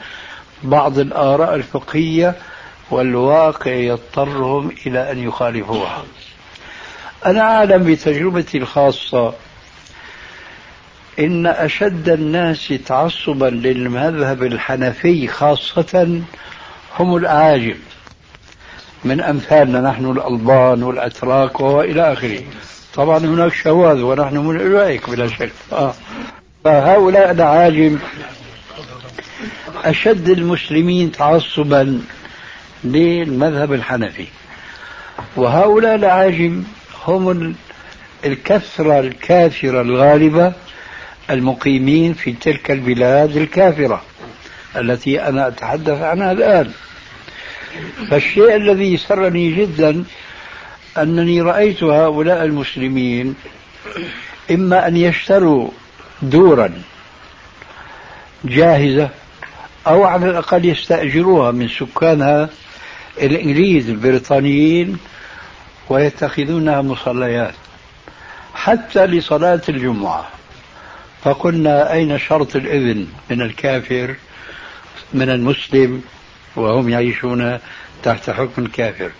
[0.62, 2.34] بعض الآراء الفقهية
[2.90, 6.04] والواقع يضطرهم إلى أن يخالفوها.
[7.26, 9.34] أنا أعلم بتجربتي الخاصة
[11.18, 16.20] إن أشد الناس تعصبا للمذهب الحنفي خاصة
[16.98, 17.74] هم الأعاجم
[19.04, 22.42] من أمثالنا نحن الألبان والأتراك وإلى آخره.
[22.94, 25.52] طبعا هناك شواذ ونحن من أولئك بلا شك.
[25.72, 25.94] آه.
[26.64, 27.98] فهؤلاء الأعاجم
[29.84, 32.00] أشد المسلمين تعصبا
[32.84, 34.26] للمذهب الحنفي.
[35.36, 36.62] وهؤلاء الأعاجم
[37.06, 37.54] هم
[38.24, 40.52] الكثرة الكافرة الغالبة
[41.30, 44.02] المقيمين في تلك البلاد الكافرة
[44.76, 46.72] التي أنا أتحدث عنها الآن.
[48.10, 50.04] فالشيء الذي سرني جدا
[50.98, 53.34] أنني رأيت هؤلاء المسلمين
[54.50, 55.70] إما أن يشتروا
[56.22, 56.82] دورا
[58.44, 59.08] جاهزة
[59.86, 62.48] أو على الأقل يستأجروها من سكانها
[63.20, 64.98] الإنجليز البريطانيين
[65.88, 67.54] ويتخذونها مصليات
[68.54, 70.28] حتى لصلاة الجمعة.
[71.24, 74.14] فقلنا أين شرط الإذن من الكافر
[75.14, 76.02] من المسلم
[76.56, 77.58] وهم يعيشون
[78.02, 79.10] تحت حكم الكافر؟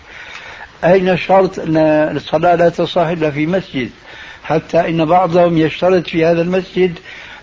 [0.83, 1.77] أين شرط أن
[2.17, 3.89] الصلاة لا تصح إلا في مسجد؟
[4.43, 6.99] حتى إن بعضهم يشترط في هذا المسجد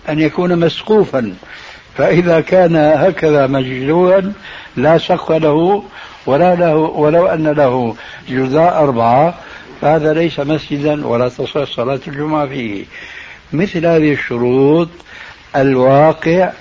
[0.09, 1.35] أن يكون مسقوفا.
[1.97, 4.21] فإذا كان هكذا مجلوا
[4.75, 5.83] لا سقف له
[6.25, 7.95] ولا له ولو أن له
[8.29, 9.37] جزاء أربعة
[9.81, 12.85] فهذا ليس مسجدا ولا تصح صلاة الجمعة فيه.
[13.53, 14.89] مثل هذه الشروط
[15.55, 16.51] الواقع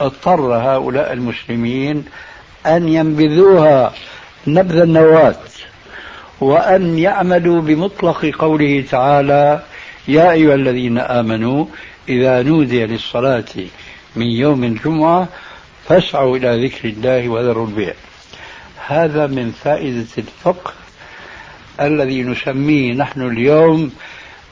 [0.00, 2.04] اضطر هؤلاء المسلمين
[2.66, 3.92] أن ينبذوها
[4.46, 5.36] نبذ النواة
[6.40, 9.62] وأن يعملوا بمطلق قوله تعالى
[10.08, 11.66] يا أيها الذين آمنوا
[12.08, 13.44] إذا نودي للصلاة
[14.16, 15.28] من يوم الجمعة
[15.88, 17.94] فاسعوا إلى ذكر الله وذروا البيع.
[18.86, 20.72] هذا من فائدة الفقه
[21.80, 23.92] الذي نسميه نحن اليوم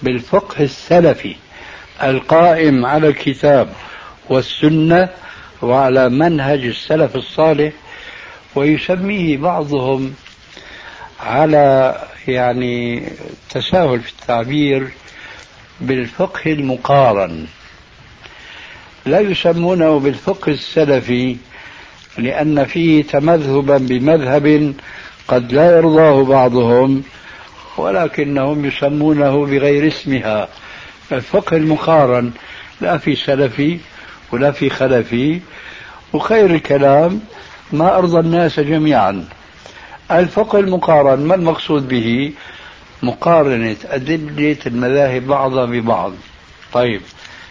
[0.03, 1.37] بالفقه السلفي.
[2.02, 3.68] القائم على الكتاب
[4.28, 5.09] والسنة
[5.62, 7.72] وعلى منهج السلف الصالح
[8.54, 10.14] ويسميه بعضهم
[11.20, 11.96] على
[12.28, 13.02] يعني
[13.50, 14.88] تساهل في التعبير
[15.80, 17.46] بالفقه المقارن.
[19.07, 21.37] لا يسمونه بالفقه السلفي
[22.18, 24.74] لأن فيه تمذهبا بمذهب
[25.28, 27.02] قد لا يرضاه بعضهم
[27.76, 30.48] ولكنهم يسمونه بغير اسمها.
[31.12, 32.33] الفقه المقارن
[32.81, 33.79] لا في سلفي
[34.33, 35.40] ولا في خلفي.
[36.12, 37.21] وخير الكلام
[37.73, 39.25] ما أرضى الناس جميعا.
[40.11, 42.33] الفقه المقارن ما المقصود به؟
[43.03, 46.12] مقارنة أدلة المذاهب بعضها ببعض.
[46.73, 47.01] طيب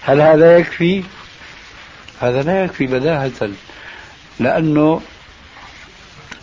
[0.01, 1.03] هل هذا يكفي؟
[2.21, 3.49] هذا لا يكفي بداهة
[4.39, 5.01] لأنه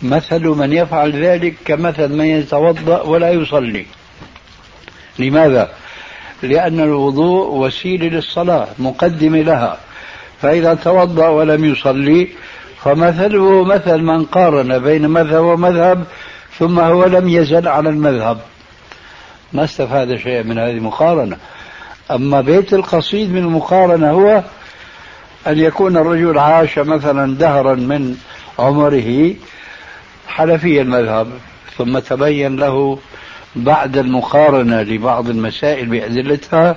[0.01, 3.85] مثل من يفعل ذلك كمثل من يتوضأ ولا يصلي.
[5.19, 5.80] لماذا؟
[6.43, 9.77] لأن الوضوء وسيلة للصلاة مقدمة لها.
[10.41, 12.27] فإذا توضأ ولم يصلي
[12.83, 16.03] فمثله مثل من قارن بين مذهب ومذهب
[16.59, 18.39] ثم هو لم يزل على المذهب.
[19.53, 21.37] ما استفاد شيء من هذه المقارنة.
[22.11, 24.43] أما بيت القصيد من المقارنة هو
[25.47, 28.17] أن يكون الرجل عاش مثلا دهرا من
[28.59, 29.33] عمره
[30.27, 31.27] حنفي المذهب
[31.77, 32.99] ثم تبين له
[33.55, 36.75] بعد المقارنة لبعض المسائل بأدلتها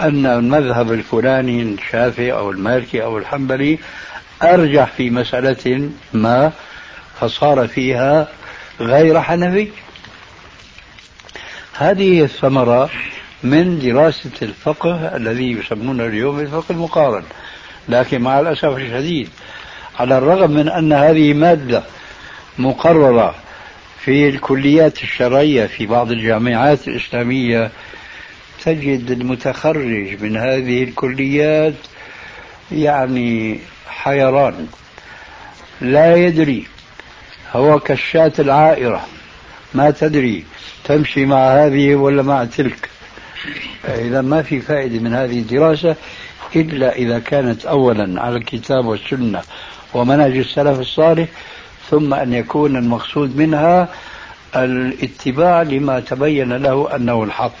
[0.00, 3.78] أن المذهب الفلاني الشافعي أو المالكي أو الحنبلي
[4.42, 6.52] أرجح في مسألة ما
[7.20, 8.28] فصار فيها
[8.80, 9.68] غير حنفي.
[11.78, 12.90] هذه هي الثمرة
[13.42, 17.22] من دراسة الفقه الذي يسمونه اليوم الفقه المقارن
[17.88, 19.28] لكن مع الأسف الشديد
[20.00, 21.82] على الرغم من أن هذه مادة
[22.58, 23.34] مقررة
[24.04, 27.70] في الكليات الشرعية في بعض الجامعات الإسلامية
[28.64, 31.74] تجد المتخرج من هذه الكليات
[32.72, 34.66] يعني حيران
[35.80, 36.66] لا يدري
[37.52, 39.06] هو كالشاة العائرة
[39.74, 40.44] ما تدري
[40.84, 42.88] تمشي مع هذه ولا مع تلك.
[43.84, 45.96] إذا ما في فائدة من هذه الدراسة
[46.56, 49.42] إلا إذا كانت أولا على الكتاب والسنة
[49.94, 51.28] ومنهج السلف الصالح
[51.92, 53.88] ثم أن يكون المقصود منها
[54.56, 57.54] الاتباع لما تبين له أنه الحق.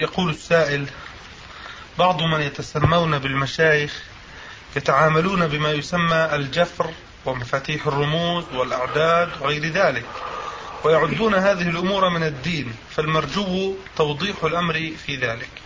[0.00, 0.86] يقول السائل
[1.98, 4.02] بعض من يتسمون بالمشايخ
[4.76, 6.90] يتعاملون بما يسمى الجفر
[7.24, 10.06] ومفاتيح الرموز والأعداد وغير ذلك
[10.84, 15.61] ويعدون هذه الأمور من الدين فالمرجو توضيح الأمر في ذلك.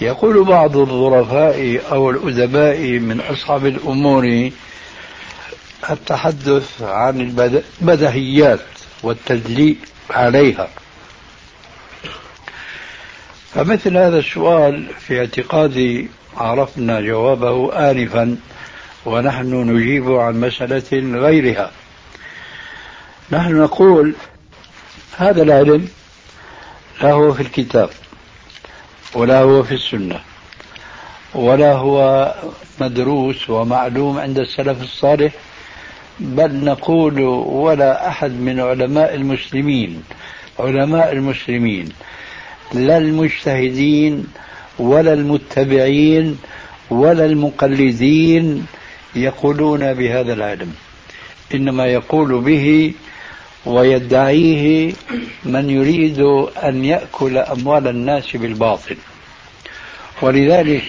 [0.00, 4.50] يقول بعض الظرفاء أو الأدباء من أصحاب الأمور
[5.90, 8.60] التحدث عن البدهيات
[9.02, 9.76] والتدليل
[10.10, 10.68] عليها.
[13.54, 18.36] فمثل هذا السؤال في اعتقادي عرفنا جوابه آنفا
[19.06, 21.70] ونحن نجيب عن مسألة غيرها.
[23.30, 24.14] نحن نقول
[25.16, 25.88] هذا العلم
[27.02, 27.90] لا هو في الكتاب.
[29.14, 30.20] ولا هو في السنة
[31.34, 32.34] ولا هو
[32.80, 35.32] مدروس ومعلوم عند السلف الصالح
[36.20, 40.02] بل نقول ولا أحد من علماء المسلمين
[40.58, 41.88] علماء المسلمين
[42.74, 44.26] لا المجتهدين
[44.78, 46.38] ولا المتبعين
[46.90, 48.66] ولا المقلدين
[49.16, 50.74] يقولون بهذا العلم
[51.54, 52.92] إنما يقول به
[53.66, 54.94] ويدعيه
[55.44, 56.20] من يريد
[56.64, 58.96] أن يأكل أموال الناس بالباطل.
[60.22, 60.84] ولذلك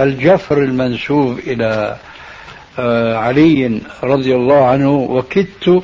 [0.00, 1.98] الجفر المنسوب إلى
[2.78, 5.82] آه، علي رضي الله عنه وكدت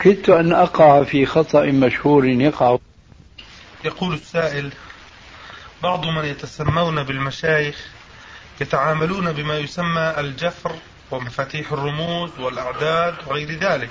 [0.00, 2.76] كدت أن أقع في خطأ مشهور يقع.
[3.84, 4.72] يقول السائل
[5.82, 7.86] بعض من يتسمون بالمشايخ
[8.60, 10.72] يتعاملون بما يسمى الجفر
[11.10, 13.90] ومفاتيح الرموز والأعداد وغير ذلك.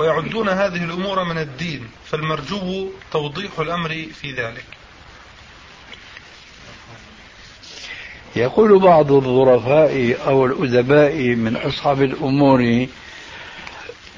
[0.00, 4.64] ويعدون هذه الأمور من الدين فالمرجو توضيح الأمر في ذلك.
[8.36, 12.86] يقول بعض الظرفاء أو الأدباء من أصحاب الأمور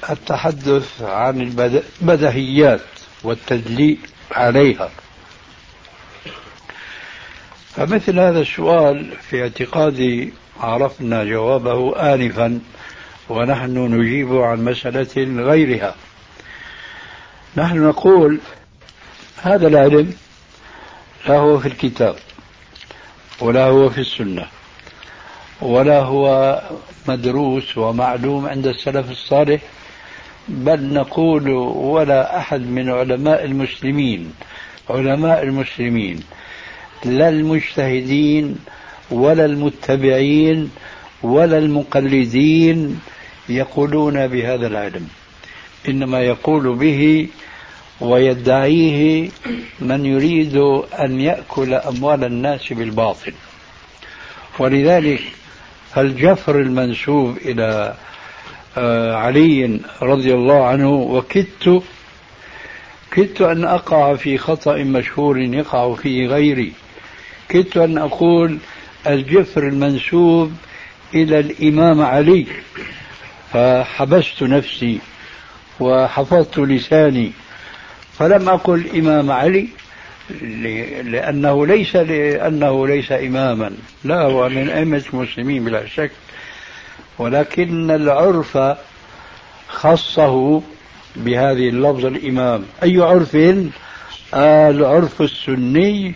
[0.09, 2.85] التحدث عن البدهيات
[3.23, 3.97] والتدليل
[4.31, 4.91] عليها.
[7.75, 12.59] فمثل هذا السؤال في اعتقادي عرفنا جوابه آنفا.
[13.29, 15.95] ونحن نجيب عن مسألة غيرها.
[17.57, 18.39] نحن نقول
[19.41, 20.13] هذا العلم
[21.27, 22.15] لا هو في الكتاب
[23.41, 24.45] ولا هو في السنة
[25.61, 26.61] ولا هو
[27.07, 29.61] مدروس ومعلوم عند السلف الصالح
[30.47, 34.33] بل نقول ولا أحد من علماء المسلمين
[34.89, 36.23] علماء المسلمين
[37.05, 38.55] لا المجتهدين
[39.11, 40.71] ولا المتبعين
[41.23, 42.99] ولا المقلدين
[43.49, 45.07] يقولون بهذا العلم.
[45.87, 47.27] إنما يقول به
[48.01, 49.29] ويدعيه
[49.79, 50.57] من يريد
[50.99, 53.33] أن يأكل أموال الناس بالباطل.
[54.59, 55.21] ولذلك
[55.93, 57.93] فالجفر المنسوب إلى
[58.77, 61.83] آه، علي رضي الله عنه وكدت
[63.11, 66.73] كدت أن أقع في خطأ مشهور يقع فيه غيري.
[67.49, 68.57] كدت أن أقول
[69.07, 70.51] الجفر المنسوب
[71.15, 72.45] إلى الإمام علي.
[73.53, 74.99] فحبست نفسي
[75.79, 77.31] وحفظت لساني
[78.19, 79.67] فلم أقل إمام علي
[81.03, 83.71] لأنه ليس لأنه ليس إماما.
[84.03, 86.11] لا هو من أئمة المسلمين بلا شك.
[87.19, 88.57] ولكن العرف
[89.67, 90.61] خصه
[91.15, 92.65] بهذه اللفظ الإمام.
[92.83, 93.37] أي عرف؟
[94.33, 96.15] العرف السني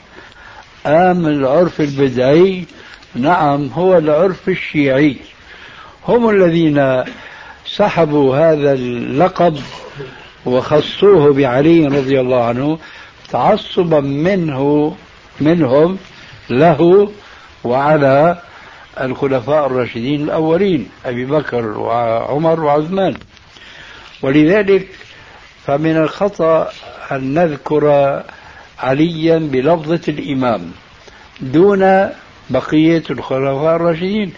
[0.86, 2.65] أم العرف البدعي؟
[3.15, 5.17] نعم هو العرف الشيعي.
[6.08, 7.04] هم الذين
[7.78, 9.60] سحبوا هذا اللقب
[10.46, 12.80] وخصوه بعلي رضي الله عنه
[13.30, 14.96] تعصبا منه
[15.42, 15.98] منهم
[16.50, 17.12] له
[17.63, 18.42] وعلى
[19.02, 23.13] الخلفاء الراشدين الأولين أبي بكر وعمر وعثمان.
[24.22, 24.88] ولذلك
[25.66, 26.70] فمن الخطأ
[27.12, 27.86] أن نذكر
[28.80, 30.72] عليا بلفظة الإمام
[31.42, 32.10] دون
[32.50, 34.34] بقية الخلفاء الراشدين.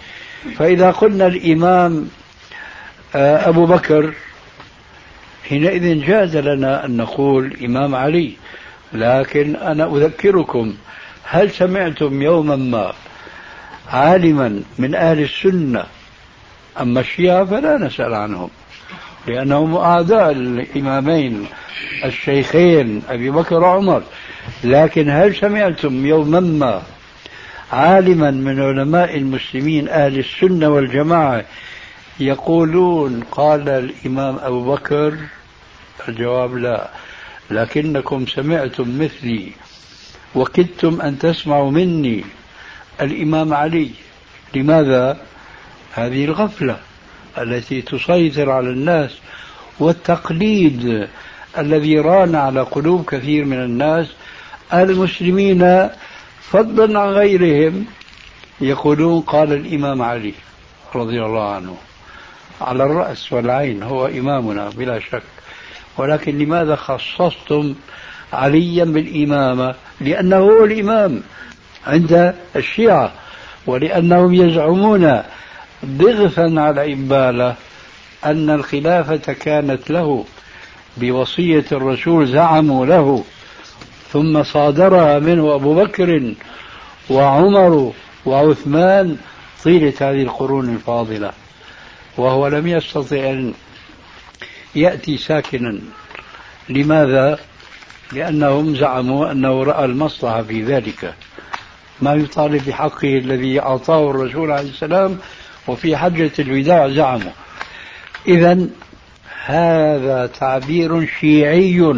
[0.58, 2.10] فإذا قلنا الإمام
[3.16, 4.14] أبو بكر
[5.50, 8.32] حينئذ جاز لنا أن نقول إمام علي.
[8.94, 10.74] لكن أنا أذكركم
[11.24, 12.94] هل سمعتم يوما ما
[13.90, 15.84] عالما من أهل السنة
[16.82, 18.50] أما الشيعة فلا نسأل عنهم
[19.28, 21.46] لأنهم أعداء الإمامين
[22.06, 24.04] الشيخين أبي بكر وعمر.
[24.64, 26.82] لكن هل سمعتم يوما ما
[27.72, 31.46] عالما من علماء المسلمين أهل السنة والجماعة
[32.20, 35.18] يقولون قال الإمام أبو بكر
[36.10, 36.90] الجواب لا.
[37.52, 39.52] لكنكم سمعتم مثلي
[40.36, 42.24] وكدتم أن تسمعوا مني.
[43.02, 43.90] الإمام علي
[44.56, 45.18] لماذا؟
[45.94, 46.80] هذه الغفلة
[47.38, 49.12] التي تسيطر على الناس
[49.80, 51.08] والتقليد
[51.58, 54.08] الذي ران على قلوب كثير من الناس.
[54.74, 55.90] المسلمين
[56.42, 57.86] فضلا عن غيرهم
[58.62, 60.34] يقولون قال الإمام علي
[60.96, 61.78] رضي الله عنه.
[62.62, 65.24] على الرأس والعين هو إمامنا بلا شك.
[65.98, 67.76] ولكن لماذا خصصتم
[68.34, 71.22] عليا بالإمامة؟ لأنه هو الإمام
[71.88, 73.12] عند الشيعة
[73.68, 75.22] ولأنهم يزعمون
[75.86, 77.56] ضغثا على إبالة
[78.26, 80.26] أن الخلافة كانت له.
[80.98, 83.24] بوصية الرسول زعموا له.
[84.12, 86.34] ثم صادرها منه أبو بكر
[87.10, 87.94] وعمر
[88.26, 89.18] وعثمان
[89.64, 91.32] طيلة هذه القرون الفاضلة.
[92.20, 93.54] وهو لم يستطع أن
[94.76, 95.80] يأتي ساكنا.
[96.70, 97.40] لماذا؟
[98.14, 101.14] لأنهم زعموا أنه رأى المصلحة في ذلك.
[102.02, 105.18] ما يطالب بحقه الذي أعطاه الرسول عليه السلام
[105.68, 107.32] وفي حجة الوداع زعموا.
[108.28, 108.68] إذا
[109.46, 111.96] هذا تعبير شيعي.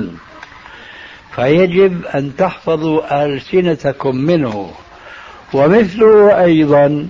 [1.35, 4.71] فيجب أن تحفظوا ألسنتكم منه.
[5.53, 7.07] ومثله أيضا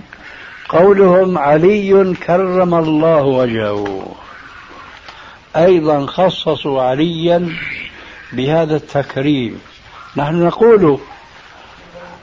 [0.72, 4.06] قولهم علي كرم الله وجهه.
[5.56, 7.48] أيضا خصصوا عليا
[8.32, 9.60] بهذا التكريم.
[10.16, 10.98] نحن نقول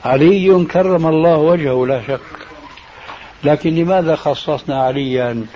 [0.04, 2.20] علي كرم الله وجهه لا شك.
[3.44, 5.46] لكن لماذا خصصنا عليا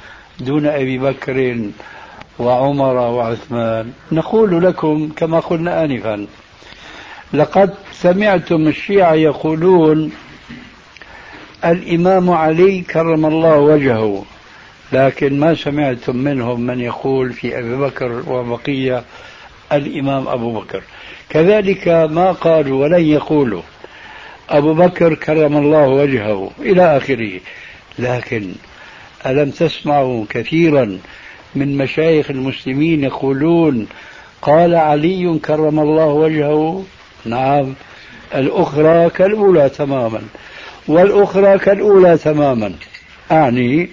[0.40, 1.60] دون أبي بكر
[2.38, 6.26] وعمر وعثمان؟ نقول لكم كما قلنا آنفا.
[7.32, 10.12] لقد سمعتم الشيعة يقولون
[11.64, 14.24] الإمام علي كرم الله وجهه
[14.92, 19.04] لكن ما سمعتم منهم من يقول في أبي بكر وبقية
[19.72, 20.82] الإمام أبو بكر.
[21.28, 23.62] كذلك ما قالوا ولن يقولوا.
[24.50, 27.40] أبو بكر كرم الله وجهه إلى آخره.
[27.98, 28.52] لكن
[29.26, 30.98] ألم تسمعوا كثيرا
[31.54, 33.86] من مشايخ المسلمين يقولون
[34.42, 36.84] قال علي كرم الله وجهه؟
[37.24, 37.74] نعم.
[38.34, 40.22] الأخرى كالأولى تماما.
[40.88, 42.74] والأخرى كالأولى تماما.
[43.32, 43.90] أعني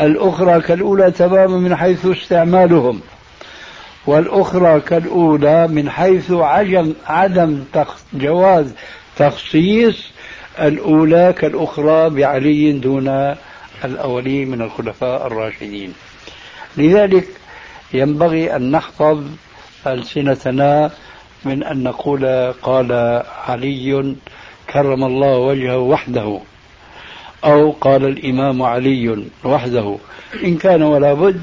[0.00, 3.00] الأخرى كالأولى تماما من حيث استعمالهم
[4.06, 7.64] والأخرى كالأولى من حيث عجم عدم
[8.14, 8.74] جواز
[9.16, 10.12] تخصيص
[10.60, 13.34] الأولى كالأخرى بعلي دون
[13.84, 15.92] الأولين من الخلفاء الراشدين.
[16.76, 17.28] لذلك
[17.94, 19.24] ينبغي أن نحفظ
[19.86, 20.90] ألسنتنا
[21.44, 24.14] من أن نقول قال علي
[24.70, 26.38] كرم الله وجهه وحده
[27.44, 29.96] أو قال الإمام علي وحده
[30.44, 31.42] إن كان ولا بد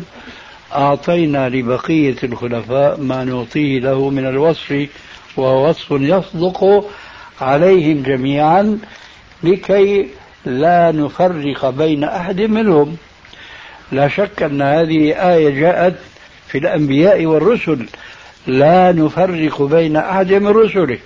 [0.75, 4.87] أعطينا لبقية الخلفاء ما نعطيه له من الوصف
[5.37, 6.85] وهو وصف يصدق
[7.41, 8.79] عليهم جميعا
[9.43, 10.07] لكي
[10.45, 12.97] لا نفرق بين أحد منهم.
[13.91, 15.95] لا شك أن هذه آية جاءت
[16.47, 17.85] في الأنبياء والرسل
[18.47, 20.97] لا نفرق بين أحد من رسله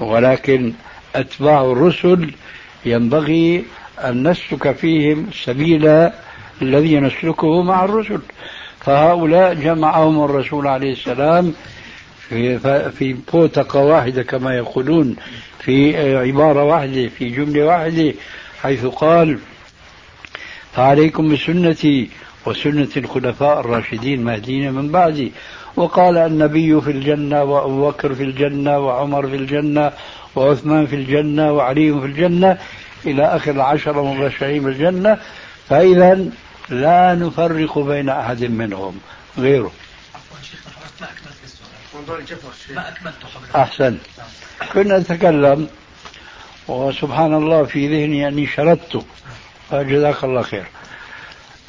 [0.00, 0.72] ولكن
[1.20, 2.30] أتباع الرسل
[2.84, 3.64] ينبغي
[4.04, 6.10] أن نسلك فيهم سبيل
[6.62, 8.20] الذي نسلكه مع الرسل.
[8.80, 11.54] فهؤلاء جمعهم الرسول عليه السلام
[12.28, 12.58] في
[12.90, 15.16] في بوتقة واحدة كما يقولون
[15.58, 18.14] في عبارة واحدة في جملة واحدة
[18.62, 19.38] حيث قال
[20.72, 22.08] فعليكم بسنتي
[22.46, 25.32] وسنة الخلفاء الراشدين المهديين من بعدي
[25.76, 29.92] وقال النبي في الجنة وأبو بكر في الجنة وعمر في الجنة
[30.36, 32.58] وعثمان في الجنة وعلي في الجنة
[33.06, 35.18] إلى آخر العشرة مبشرين بالجنة
[35.68, 36.24] فإذا
[36.68, 39.00] لا نفرق بين أحد منهم.
[39.38, 39.72] غيره.
[42.74, 43.98] ما أكملته أحسن.
[44.72, 45.68] كنا نتكلم
[46.68, 49.04] وسبحان الله في ذهني أني شردته
[49.72, 50.66] جزاك الله خير.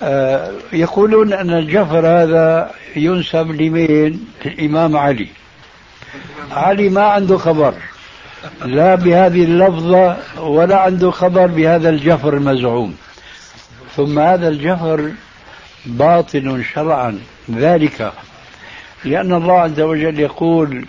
[0.04, 5.28] آه يقولون أن الجفر هذا ينسب لمين؟ الإمام علي.
[6.52, 7.74] علي ما عنده خبر.
[8.66, 12.96] لا بهذه اللفظة ولا عنده خبر بهذا الجفر المزعوم.
[13.96, 15.12] ثم هذا الجفر
[15.86, 17.20] باطل شرعا
[17.52, 18.12] ذلك
[19.06, 20.86] لأن الله عز وجل يقول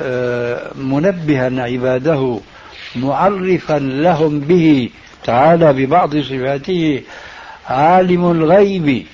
[0.00, 2.40] آه، منبها عباده
[2.96, 4.90] معرفا لهم به
[5.24, 7.02] تعالى ببعض صفاته
[7.66, 9.06] عالم الغيب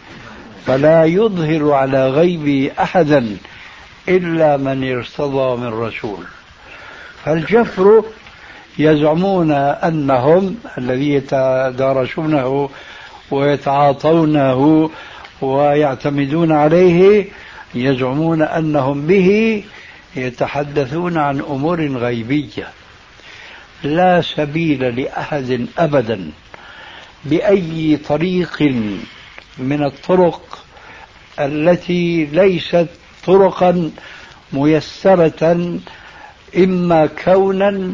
[0.66, 3.36] فلا يظهر على غيبه احدا
[4.08, 6.24] إلا من ارتضى من رسول.
[7.25, 8.05] فالجفر
[8.79, 12.71] يزعمون أنهم الذي يتدارسونه
[13.31, 14.91] ويتعاطونه
[15.41, 17.25] ويعتمدون عليه
[17.75, 19.62] يزعمون أنهم به
[20.16, 22.68] يتحدثون عن أمور غيبية.
[23.83, 26.31] لا سبيل لأحد ابدا
[27.25, 28.62] بأي طريق
[29.59, 30.64] من الطرق
[31.39, 32.87] التي ليست
[33.27, 33.91] طرقا
[34.53, 35.79] ميسرة
[36.57, 37.92] إما كونا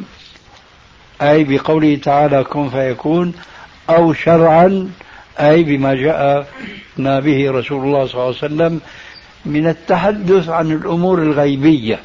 [1.22, 3.34] أي بقوله تعالى كن فيكون
[3.90, 4.90] أو شرعا
[5.40, 8.80] أي بما جاءنا به رسول الله صلى الله عليه وسلم
[9.46, 11.98] من التحدث عن الأمور الغيبية.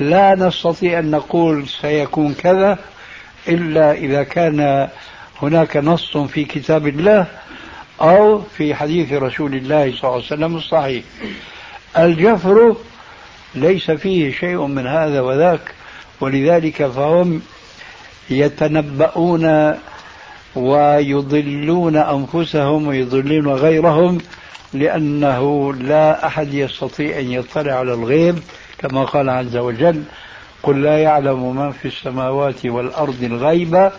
[0.00, 2.78] لا نستطيع أن نقول سيكون كذا
[3.48, 4.88] إلا إذا كان
[5.42, 7.26] هناك نص في كتاب الله
[8.00, 11.04] أو في حديث رسول الله صلى الله عليه وسلم الصحيح.
[11.98, 12.76] الجفر
[13.54, 15.74] ليس فيه شيء من هذا وذاك
[16.20, 17.42] ولذلك فهم
[18.30, 19.74] يتنبؤون
[20.56, 24.18] ويضلون أنفسهم ويضلون غيرهم
[24.72, 28.38] لأنه لا أحد يستطيع أن يطلع على الغيب
[28.78, 30.02] كما قال عز وجل
[30.62, 33.90] قل لا يعلم من في السماوات والأرض الغيب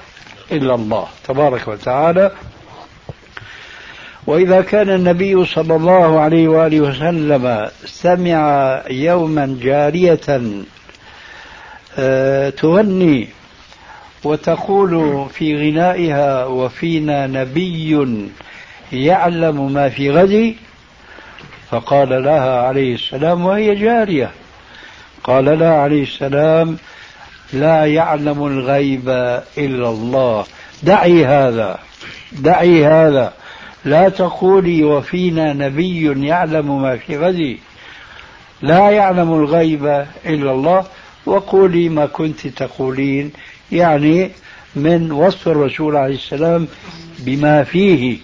[0.52, 2.32] إلا الله تبارك وتعالى.
[4.28, 10.42] وإذا كان النبي صلى الله عليه وآله وسلم سمع يوما جارية
[11.98, 13.28] آه، تغني
[14.24, 18.28] وتقول في غنائها وفينا نبي
[18.94, 20.56] يعلم ما في غد
[21.70, 24.32] فقال لها عليه السلام وهي جارية
[25.24, 26.78] قال لها عليه السلام
[27.54, 29.10] لا يعلم الغيب
[29.58, 30.46] إلا الله
[30.84, 31.80] دعي هذا
[32.32, 33.34] دعي هذا.
[33.86, 37.58] لا تقولي وفينا نبي يعلم ما في غد
[38.62, 39.86] لا يعلم الغيب
[40.26, 40.86] إلا الله.
[41.26, 43.32] وقولي ما كنت تقولين.
[43.72, 44.32] يعني
[44.76, 46.68] من وصف الرسول عليه السلام
[47.20, 48.18] بما فيه.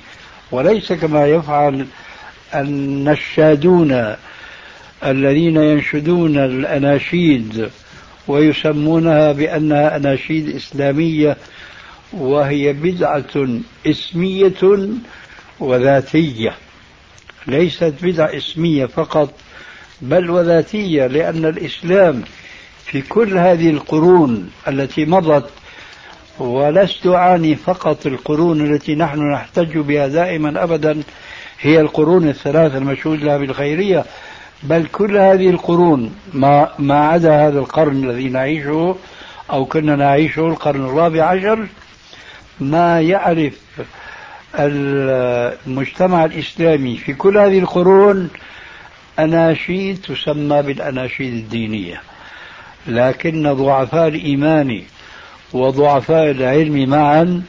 [0.51, 1.87] وليس كما يفعل
[2.55, 4.15] النشادون
[5.05, 7.69] الذين ينشدون الأناشيد
[8.27, 11.37] ويسمونها بأنها أناشيد إسلامية
[12.13, 13.47] وهي بدعة
[13.87, 14.53] إسمية
[15.59, 16.53] وذاتية
[17.47, 19.33] ليست بدعة اسمية فقط
[20.01, 22.23] بل وذاتية لأن الإسلام
[22.85, 25.49] في كل هذه القرون التي مضت
[26.39, 31.03] ولست أعني فقط القرون التي نحن نحتج بها دائما أبدا
[31.61, 34.05] هي القرون الثلاثة المشهود لها بالخيرية
[34.63, 38.95] بل كل هذه القرون ما, ما عدا هذا القرن الذي نعيشه
[39.51, 41.67] أو كنا نعيشه القرن الرابع عشر
[42.59, 43.53] ما يعرف
[44.55, 48.29] المجتمع الإسلامي في كل هذه القرون
[49.19, 52.01] أناشيد تسمى بالأناشيد الدينية.
[52.87, 54.81] لكن ضعفاء الإيمان
[55.53, 57.41] وضعفاء العلم معا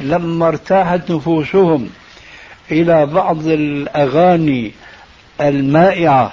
[0.00, 1.90] لما ارتاحت نفوسهم
[2.70, 4.72] إلى بعض الأغاني
[5.40, 6.32] المائعة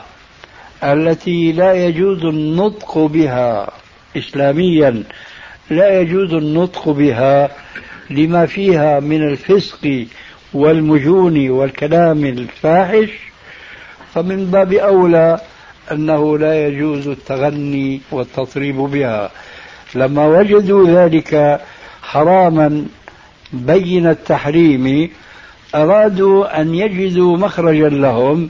[0.84, 3.72] التي لا يجوز النطق بها
[4.18, 5.04] إسلاميا
[5.70, 7.50] لا يجوز النطق بها
[8.10, 10.06] لما فيها من الفسق
[10.54, 13.10] والمجون والكلام الفاحش
[14.14, 15.40] فمن باب أولى
[15.92, 19.32] أنه لا يجوز التغني والتطريب بها.
[19.96, 21.62] لما وجدوا ذلك
[22.02, 22.86] حراما
[23.54, 25.10] بين التحريم
[25.76, 28.50] أرادوا أن يجدوا مخرجا لهم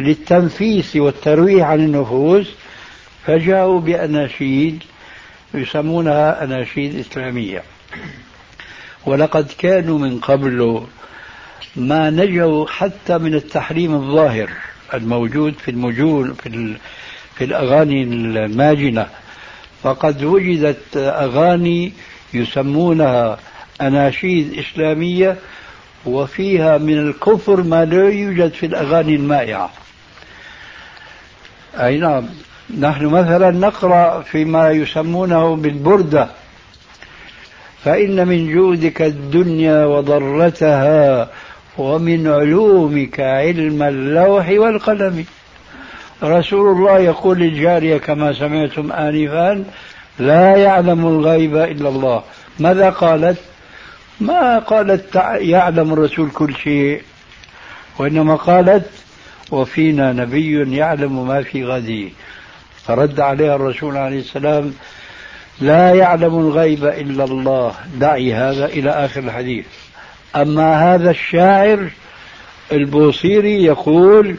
[0.00, 2.50] للتنفيس والترويح عن النفوس
[3.26, 4.82] فجاءوا بأناشيد
[5.54, 7.62] يسمونها أناشيد إسلامية.
[9.06, 10.82] ولقد كانوا من قبل
[11.76, 14.50] ما نجوا حتى من التحريم الظاهر
[14.94, 16.76] الموجود في المجون في,
[17.34, 19.06] في الأغاني الماجنة.
[19.82, 21.92] فقد وجدت أغاني
[22.34, 23.38] يسمونها
[23.80, 25.36] أناشيد إسلامية
[26.06, 29.70] وفيها من الكفر ما لا يوجد في الأغاني المائعة.
[31.74, 32.26] أي نعم
[32.78, 36.28] نحن مثلا نقرأ فيما يسمونه بالبردة.
[37.84, 41.28] فإن من جودك الدنيا وضرتها
[41.78, 45.24] ومن علومك علم اللوح والقلم.
[46.22, 49.64] رسول الله يقول للجارية كما سمعتم آنفا
[50.18, 52.22] لا يعلم الغيب إلا الله.
[52.58, 53.38] ماذا قالت؟
[54.20, 57.02] ما قالت يعلم الرسول كل شيء
[57.98, 58.90] وإنما قالت
[59.50, 62.10] وفينا نبي يعلم ما في غد
[62.86, 64.74] فرد عليها الرسول عليه السلام
[65.60, 67.74] لا يعلم الغيب إلا الله.
[68.00, 69.64] دعي هذا إلى آخر الحديث.
[70.36, 71.90] أما هذا الشاعر
[72.72, 74.36] البوصيري يقول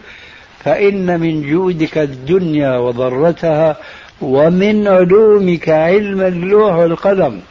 [0.63, 3.77] فإن من جودك الدنيا وضرتها
[4.21, 7.41] ومن علومك علم اللوح والقلم.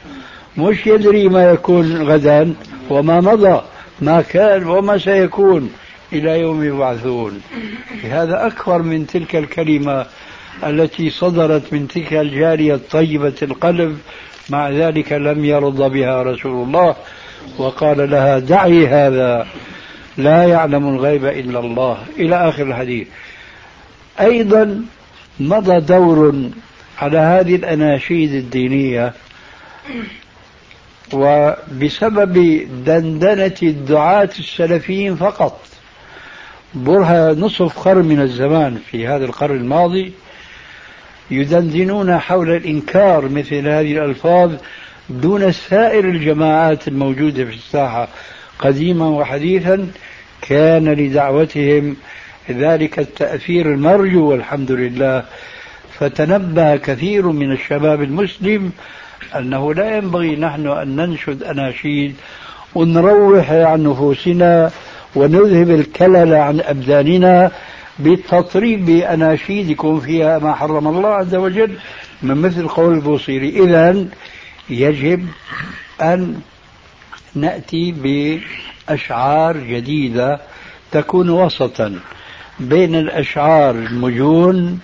[0.56, 2.54] مش يدري ما يكون غدا
[2.90, 3.62] وما مضى
[4.00, 5.72] ما كان وما سيكون.
[6.12, 7.40] إلى يوم يبعثون.
[8.04, 10.06] هذا أكبر من تلك الكلمة
[10.64, 13.98] التي صدرت من تلك الجارية الطيبة القلب
[14.50, 16.96] مع ذلك لم يرضى بها رسول الله.
[17.58, 19.46] وقال لها دعي هذا
[20.16, 21.98] لا يعلم الغيب إلا الله.
[22.18, 23.08] إلى آخر الحديث.
[24.20, 24.84] أيضا
[25.40, 26.34] مضى دور
[26.98, 29.12] على هذه الأناشيد الدينية
[31.12, 32.32] وبسبب
[32.84, 35.60] دندنة الدعاة السلفيين فقط.
[36.74, 40.12] برهة نصف قرن من الزمان في هذا القرن الماضي
[41.30, 44.52] يدندنون حول الإنكار مثل هذه الألفاظ
[45.10, 48.08] دون سائر الجماعات الموجودة في الساحة.
[48.58, 49.88] قديما وحديثا
[50.42, 51.96] كان لدعوتهم
[52.50, 55.24] ذلك التأثير المرجو والحمد لله.
[55.98, 58.72] فتنبه كثير من الشباب المسلم
[59.36, 62.14] أنه لا ينبغي نحن أن ننشد أناشيد
[62.74, 64.70] ونروح عن نفوسنا
[65.14, 67.50] ونذهب الكلل عن أبداننا
[67.98, 71.78] بالتطريب بأناشيد يكون فيها ما حرم الله عز وجل
[72.22, 73.48] من مثل قول البوصيري.
[73.64, 74.06] إذا
[74.70, 75.26] يجب
[76.02, 76.40] أن
[77.34, 77.92] نأتي
[78.88, 80.40] بأشعار جديدة
[80.92, 82.00] تكون وسطا
[82.60, 84.80] بين الأشعار المجون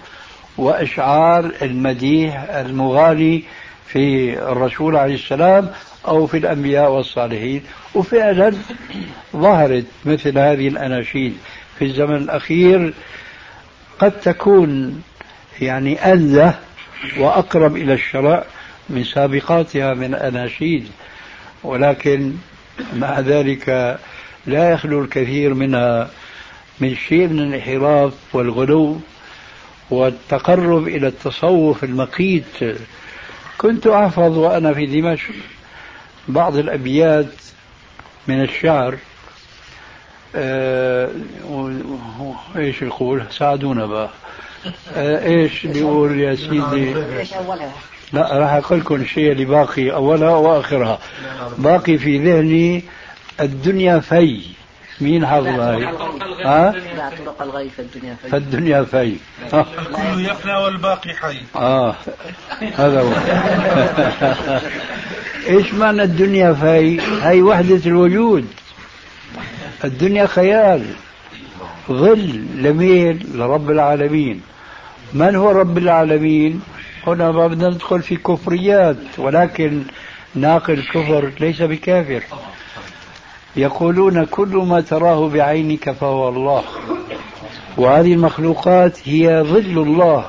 [0.58, 3.42] وأشعار المديح المغالي
[3.86, 5.70] في الرسول عليه السلام
[6.08, 7.62] أو في الأنبياء والصالحين.
[7.94, 8.52] وفعلا
[9.36, 11.36] ظهرت مثل هذه الأناشيد.
[11.78, 12.94] في الزمن الأخير
[13.98, 15.02] قد تكون
[15.60, 16.54] يعني أنزة
[17.18, 18.44] وأقرب إلى الشرع
[18.88, 20.88] من سابقاتها من أناشيد
[21.64, 22.32] ولكن
[22.96, 23.98] مع ذلك
[24.46, 26.10] لا يخلو الكثير منها
[26.80, 29.00] من شيء من الانحراف والغلو
[29.90, 32.76] والتقرب إلى التصوف المقيت.
[33.58, 35.34] كنت أحفظ وأنا في دمشق
[36.28, 37.32] بعض الأبيات
[38.28, 38.96] من الشعر
[40.36, 41.10] آه
[42.56, 44.08] إيش يقول؟ ساعدونا بقى.
[44.96, 46.94] آه إيش بيقول يا سيدي؟
[48.12, 50.98] لا راح أقول لكم الشيء اللي باقي اولها وآخرها.
[51.58, 52.84] باقي في ذهني
[53.40, 54.42] الدنيا في
[55.00, 55.84] مين حافظ هاي؟
[56.44, 59.14] ها؟ لا طرق الغي فالدنيا في فالدنيا في
[59.50, 61.36] الكل يفنى والباقي حي.
[61.56, 61.94] آه.
[62.76, 63.12] هذا هو.
[65.56, 68.46] إيش معنى الدنيا في؟ هي وحدة الوجود.
[69.84, 70.84] الدنيا خيال
[71.90, 74.40] ظل لمين؟ لرب العالمين
[75.14, 76.62] من هو رب العالمين؟
[77.06, 79.82] هنا ما بدنا ندخل في كفريات ولكن
[80.34, 82.22] ناقل كفر ليس بكافر
[83.56, 86.64] يقولون كل ما تراه بعينك فهو الله
[87.76, 90.24] وهذه المخلوقات هي ظل الله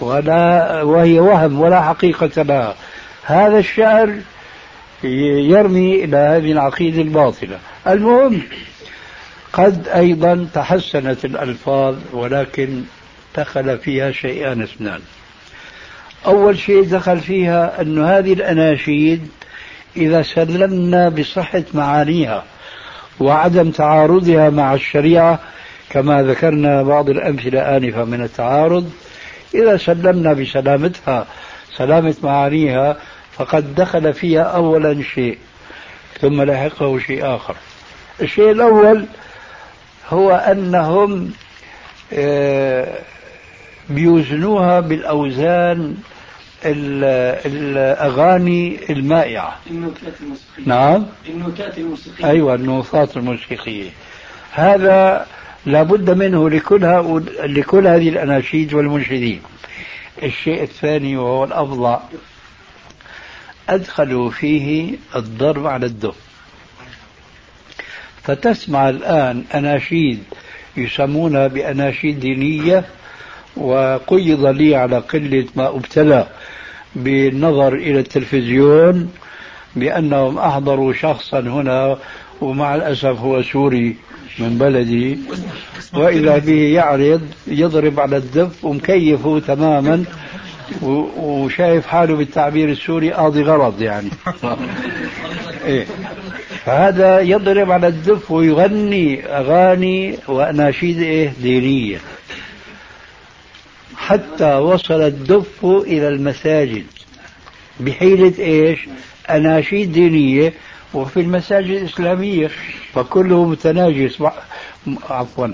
[0.00, 2.74] ولا وهي وهم ولا حقيقة لها
[3.24, 4.14] هذا الشعر
[5.04, 8.42] يرمي إلى هذه العقيدة الباطلة المهم
[9.54, 12.82] قد أيضا تحسنت الألفاظ ولكن
[13.36, 15.00] دخل فيها شيئان اثنان.
[16.26, 19.28] أول شيء دخل فيها أن هذه الأناشيد
[19.96, 22.44] إذا سلمنا بصحة معانيها
[23.20, 25.38] وعدم تعارضها مع الشريعة
[25.90, 28.92] كما ذكرنا بعض الأمثلة آنفة من التعارض
[29.54, 31.26] إذا سلمنا بسلامتها
[31.76, 32.96] سلامة معانيها
[33.32, 35.38] فقد دخل فيها أولا شيء
[36.20, 37.56] ثم لحقه شيء آخر.
[38.20, 39.06] الشيء الأول
[40.08, 41.30] هو أنهم
[42.12, 42.98] آه،
[43.90, 45.96] بيوزنوها بالأوزان
[47.46, 49.58] الأغاني المائعة.
[49.70, 50.64] النوتات الموسيقية.
[50.66, 51.06] نعم.
[51.28, 52.26] النوتات الموسيقية.
[52.26, 53.90] أيوة النوتات الموسيقية.
[54.52, 55.26] هذا
[55.66, 56.80] لابد منه لكل
[57.44, 59.40] لكل هذه الأناشيد والمنشدين.
[60.22, 62.00] الشيء الثاني وهو الأفظع
[63.68, 66.23] أدخلوا فيه الضرب على الدف
[68.24, 70.18] فتسمع الآن أناشيد
[70.76, 72.84] يسمونها بأناشيد دينية
[73.56, 76.26] وقيض لي على قلة ما ابتلى
[76.96, 79.10] بالنظر إلى التلفزيون
[79.76, 81.98] بأنهم أحضروا شخصا هنا
[82.40, 83.96] ومع الأسف هو سوري
[84.38, 85.18] من بلدي.
[85.94, 90.04] وإذا به يعرض يضرب على الدف ومكيفه تماما
[91.16, 94.10] وشايف حاله بالتعبير السوري قاضي غرض يعني.
[95.66, 95.86] إيه.
[96.66, 101.98] فهذا يضرب على الدف ويغني أغاني وأناشيد إيه؟ دينية.
[103.96, 106.86] حتى وصل الدف إلى المساجد.
[107.80, 108.88] بحيلة إيش؟
[109.30, 110.52] أناشيد دينية
[110.94, 112.50] وفي المساجد الإسلامية.
[112.94, 114.22] فكله متناجس.
[115.10, 115.48] عفوا.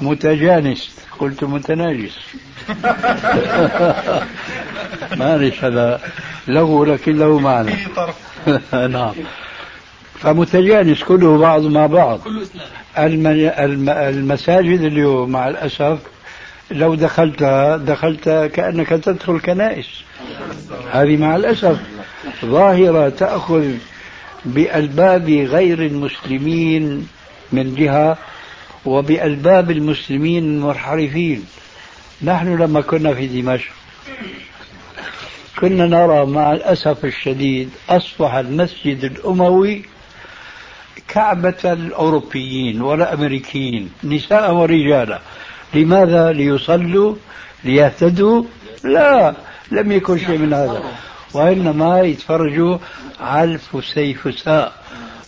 [0.00, 1.00] متجانس.
[1.18, 2.18] قلت متناجس.
[5.18, 6.00] معلش هذا
[6.48, 7.72] له لكن له معنى.
[8.96, 9.12] نعم.
[10.20, 12.20] فمتجانس كله بعض مع بعض.
[12.98, 15.98] المساجد اليوم مع الأسف
[16.70, 19.86] لو دخلتها دخلت كأنك تدخل كنائس
[20.92, 21.78] هذه مع الأسف
[22.44, 23.70] ظاهرة تأخذ
[24.44, 27.08] بألباب غير المسلمين
[27.52, 28.18] من جهة
[28.84, 31.44] وبألباب المسلمين المنحرفين
[32.22, 33.70] نحن لما كنا في دمشق
[35.60, 39.82] كنا نرى مع الأسف الشديد أصبح المسجد الأموي
[41.08, 45.20] كعبة الأوروبيين والأمريكيين نساء ورجالا.
[45.74, 47.14] لماذا ليصلوا؟
[47.64, 48.44] ليهتدوا؟
[48.84, 49.34] لا
[49.70, 50.82] لم يكن شيء من هذا.
[51.34, 52.78] وإنما يتفرجوا
[53.20, 54.72] على الفسيفساء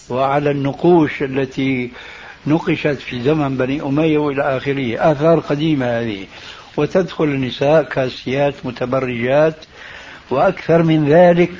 [0.08, 1.90] وعلى النقوش التي
[2.46, 5.12] نقشت في زمن بني أمية وإلى آخره.
[5.12, 6.26] آثار قديمة هذه.
[6.76, 9.56] وتدخل النساء كاسيات متبرجات.
[10.30, 11.52] وأكثر من ذلك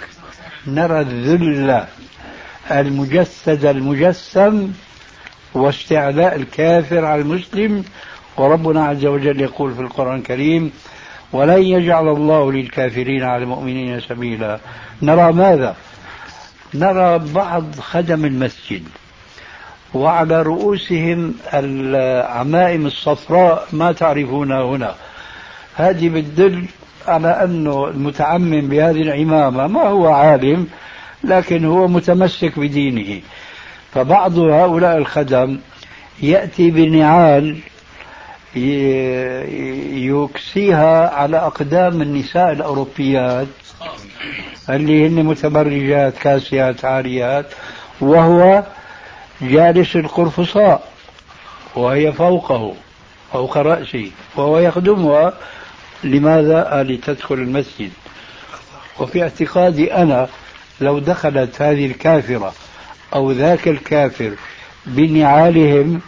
[0.66, 1.84] نرى الذل
[2.72, 4.72] المجسد المجسم
[5.54, 7.84] واستعلاء الكافر على المسلم.
[8.36, 10.72] وربنا عز وجل يقول في القرآن الكريم
[11.32, 14.58] ولن يجعل الله للكافرين على المؤمنين سبيلا.
[15.02, 15.76] نرى ماذا؟
[16.74, 18.82] نرى بعض خدم المسجد
[19.94, 24.94] وعلى رؤوسهم العمائم الصفراء ما تعرفونها هنا.
[25.74, 26.64] هذه بتدل
[27.08, 30.66] على أنه المتعمم بهذه العمامة ما هو عالم
[31.24, 33.20] لكن هو متمسك بدينه.
[33.94, 35.58] فبعض هؤلاء الخدم
[36.22, 37.58] يأتي بنعال
[39.94, 43.46] يكسيها على أقدام النساء الأوروبيات
[44.70, 47.46] اللي هن متبرجات كاسيات عاريات
[48.00, 48.64] وهو
[49.42, 50.88] جالس القرفصاء
[51.76, 52.74] وهي فوقه
[53.32, 55.32] فوق رأسه وهو يخدمها.
[56.04, 57.90] لماذا؟ لتدخل المسجد.
[58.98, 60.28] وفي اعتقادي أنا
[60.81, 62.55] لو دخلت هذه الكافرة
[63.14, 64.35] أو ذاك الكافر
[64.87, 66.01] بنعالهم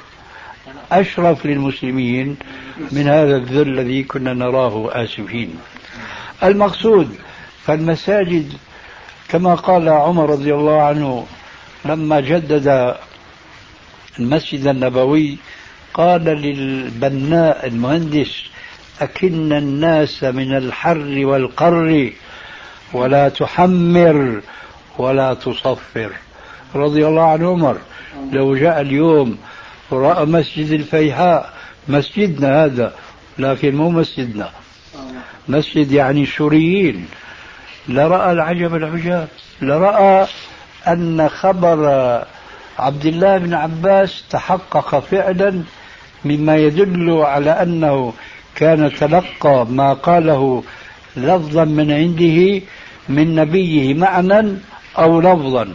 [0.93, 2.37] أشرف للمسلمين
[2.93, 5.55] من هذا الذل الذي كنا نراه آسفين.
[6.43, 7.17] المقصود
[7.65, 8.53] فالمساجد
[9.29, 11.27] كما قال عمر رضي الله عنه
[11.85, 12.97] لما جدد
[14.19, 15.39] المسجد النبوي
[15.95, 18.43] قال للبناء المهندس
[19.01, 22.13] أكن الناس من الحر والقر
[22.93, 24.41] ولا تحمر
[24.99, 26.13] ولا تصفر.
[26.75, 27.77] رضي الله عن عمر
[28.33, 29.39] لو جاء اليوم
[29.91, 31.53] ورأى مسجد الفيحاء
[31.89, 32.93] مسجدنا هذا
[33.39, 34.51] لكن مو مسجدنا.
[35.49, 37.07] مسجد يعني السوريين
[37.89, 39.29] لرأى العجب العجاب.
[39.63, 40.27] لرأى
[40.89, 41.79] أن خبر
[42.79, 45.63] عبد الله بن عباس تحقق فعلا
[46.25, 48.13] مما يدل على أنه
[48.55, 50.63] كان تلقى ما قاله
[51.17, 52.63] لفظا من عنده
[53.09, 54.57] من نبيه معنى
[54.99, 55.69] أو لفظا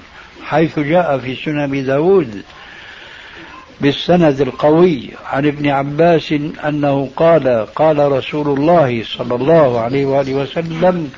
[0.43, 2.43] حيث جاء في سنن داود
[3.81, 6.33] بالسند القوي عن ابن عباس
[6.67, 11.11] أنه قال قال رسول الله صلى الله عليه وآله وسلم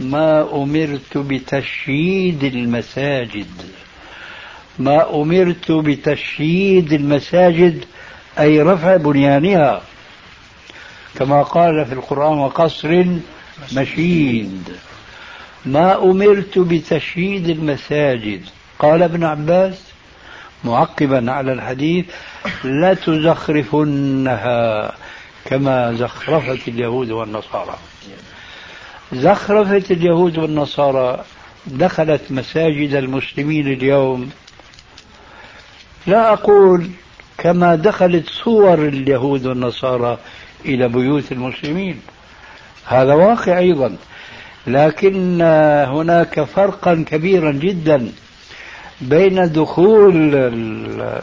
[0.00, 3.46] ما أمرت بتشييد المساجد.
[4.78, 7.84] ما أمرت بتشييد المساجد
[8.38, 9.82] أي رفع بنيانها.
[11.18, 13.04] كما قال في القرآن وقصر
[13.76, 14.68] مشيد.
[15.66, 18.42] ما أمرت بتشييد المساجد.
[18.78, 19.82] قال ابن عباس
[20.64, 22.04] معقبا على الحديث
[22.64, 24.92] لا تزخرفنها
[25.44, 27.74] كما زخرفت اليهود والنصارى.
[29.12, 31.24] زخرفت اليهود والنصارى
[31.66, 34.30] دخلت مساجد المسلمين اليوم.
[36.06, 36.90] لا أقول
[37.38, 40.18] كما دخلت صور اليهود والنصارى
[40.64, 42.00] إلى بيوت المسلمين.
[42.86, 43.96] هذا واقع أيضا.
[44.66, 45.42] لكن
[45.88, 48.08] هناك فرقا كبيرا جدا
[49.00, 50.12] بين دخول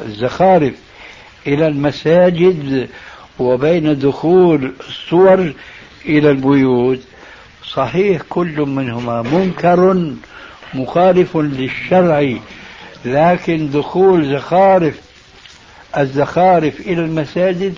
[0.05, 0.73] الزخارف
[1.47, 2.89] إلى المساجد
[3.39, 5.53] وبين دخول الصور
[6.05, 6.99] إلى البيوت.
[7.73, 10.11] صحيح كل منهما منكر
[10.73, 12.33] مخالف للشرع
[13.05, 14.99] لكن دخول زخارف
[15.97, 17.73] الزخارف إلى المساجد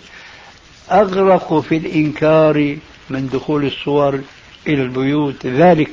[0.92, 2.78] أغرق في الإنكار
[3.10, 4.20] من دخول الصور
[4.68, 5.90] إلى البيوت ذلك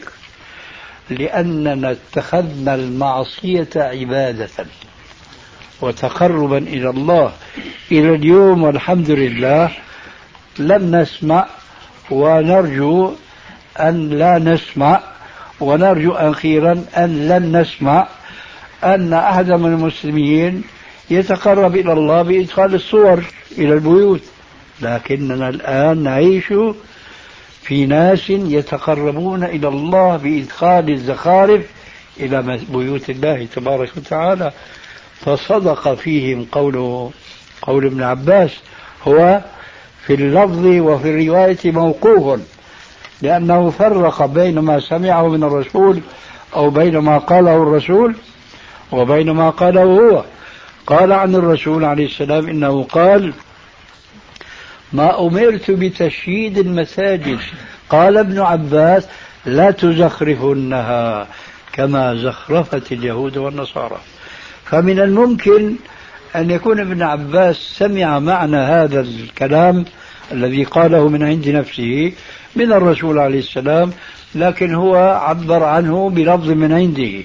[1.10, 4.48] لأننا اتخذنا المعصية عبادة
[5.80, 7.32] وتقربا إلى الله.
[7.92, 9.70] إلى اليوم والحمد لله
[10.58, 11.46] لم نسمع
[12.10, 13.12] ونرجو
[13.80, 15.00] أن لا نسمع
[15.60, 18.08] ونرجو أخيرا أن لن نسمع
[18.84, 20.62] أن أحد من المسلمين
[21.10, 23.24] يتقرب إلى الله بإدخال الصور
[23.58, 24.22] إلى البيوت.
[24.80, 26.52] لكننا الآن نعيش
[27.62, 31.62] في ناس يتقربون إلى الله بإدخال الزخارف
[32.20, 34.52] إلى بيوت الله تبارك وتعالى.
[35.20, 37.10] فصدق فيهم قوله
[37.62, 38.50] قول ابن عباس
[39.08, 39.40] هو
[40.06, 42.40] في اللفظ وفي الرواية موقوف
[43.22, 46.00] لأنه فرق بين ما سمعه من الرسول
[46.56, 48.14] أو بين ما قاله الرسول
[48.92, 50.24] وبين ما قاله هو.
[50.86, 53.32] قال عن الرسول عليه السلام إنه قال
[54.92, 57.38] ما أمرت بتشييد المساجد.
[57.90, 59.08] قال ابن عباس
[59.46, 61.26] لا تزخرفنها
[61.72, 63.98] كما زخرفت اليهود والنصارى.
[64.64, 65.74] فمن الممكن
[66.36, 69.84] أن يكون ابن عباس سمع معنى هذا الكلام
[70.32, 72.12] الذي قاله من عند نفسه
[72.56, 73.92] من الرسول عليه السلام
[74.34, 77.24] لكن هو عبر عنه بلفظ من عنده.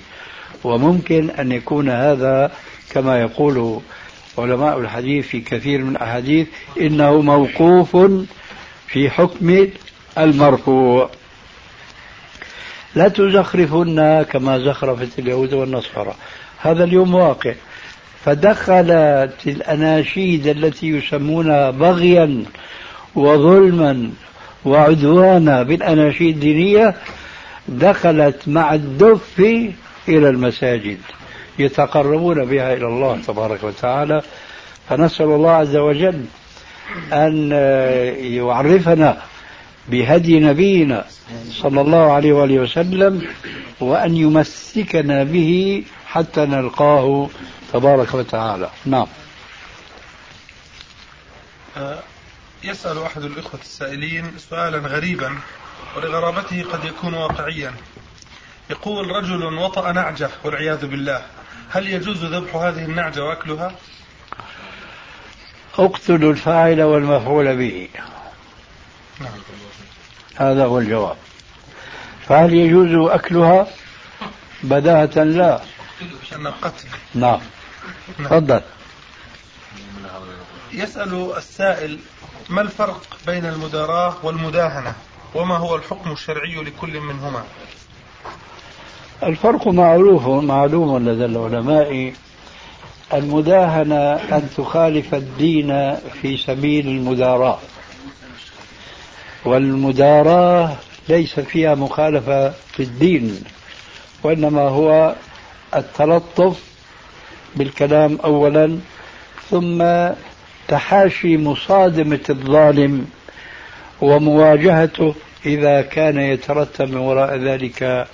[0.64, 2.52] وممكن أن يكون هذا
[2.90, 3.82] كما يقول
[4.38, 6.48] علماء الحديث في كثير من الأحاديث
[6.82, 7.98] إنه موقوف
[8.88, 9.68] في حكم
[10.18, 11.10] المرفوع.
[12.96, 16.16] لا تزخرفن كما زخرفت اليهود والنصارى.
[16.58, 17.54] هذا اليوم واقع.
[18.26, 22.44] فدخلت الأناشيد التي يسمونها بغيا
[23.16, 24.12] وظلما
[24.66, 26.96] وعدوانا بالأناشيد الدينية
[27.68, 29.40] دخلت مع الدف
[30.08, 30.98] إلى المساجد.
[31.60, 34.22] يتقربون بها إلى الله تبارك وتعالى.
[34.90, 36.26] فنسأل الله عز وجل
[37.14, 37.52] أن
[38.22, 39.22] يعرفنا
[39.88, 41.06] بهدي نبينا
[41.52, 43.28] صلى الله عليه وآله وسلم
[43.80, 47.30] وأن يمسكنا به حتى نلقاه
[47.74, 48.70] تبارك وتعالى.
[48.86, 49.08] نعم.
[52.64, 55.32] يسأل أحد الإخوة السائلين سؤالا غريبا
[55.98, 57.74] ولغرابته قد يكون واقعيا.
[58.70, 61.22] يقول رجل وطأ نعجة والعياذ بالله.
[61.70, 63.76] هل يجوز ذبح هذه النعجة وأكلها؟
[65.80, 67.90] اقتلوا الفاعل والمفعول به.
[69.20, 69.32] نعم.
[70.36, 71.18] هذا هو الجواب.
[72.28, 73.68] فهل يجوز أكلها؟
[74.64, 75.62] بداهة لا.
[76.62, 77.40] قتل نعم.
[78.20, 78.62] تفضل.
[80.74, 82.00] يسأل السائل
[82.50, 84.96] ما الفرق بين المداراة والمداهنة؟
[85.34, 87.44] وما هو الحكم الشرعي لكل منهما؟
[89.28, 92.14] الفرق معروف معلوم لدى العلماء
[93.14, 97.60] المداهنة أن تخالف الدين في سبيل المداراة.
[99.46, 100.76] والمداراة
[101.10, 103.44] ليس فيها مخالفة في الدين
[104.24, 105.16] وإنما هو
[105.76, 106.64] التلطف
[107.56, 108.80] بالكلام أولا
[109.50, 109.84] ثم
[110.68, 113.06] تحاشي مصادمة الظالم
[114.02, 115.16] ومواجهته
[115.46, 118.08] إذا كان يترتب من وراء ذلك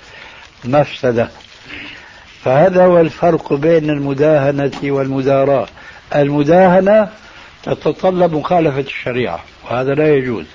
[0.64, 1.28] مفسدة.
[2.44, 5.66] فهذا هو الفرق بين المداهنة والمداراة
[6.14, 7.08] المداهنة
[7.62, 10.46] تتطلب مخالفة الشريعة وهذا لا يجوز.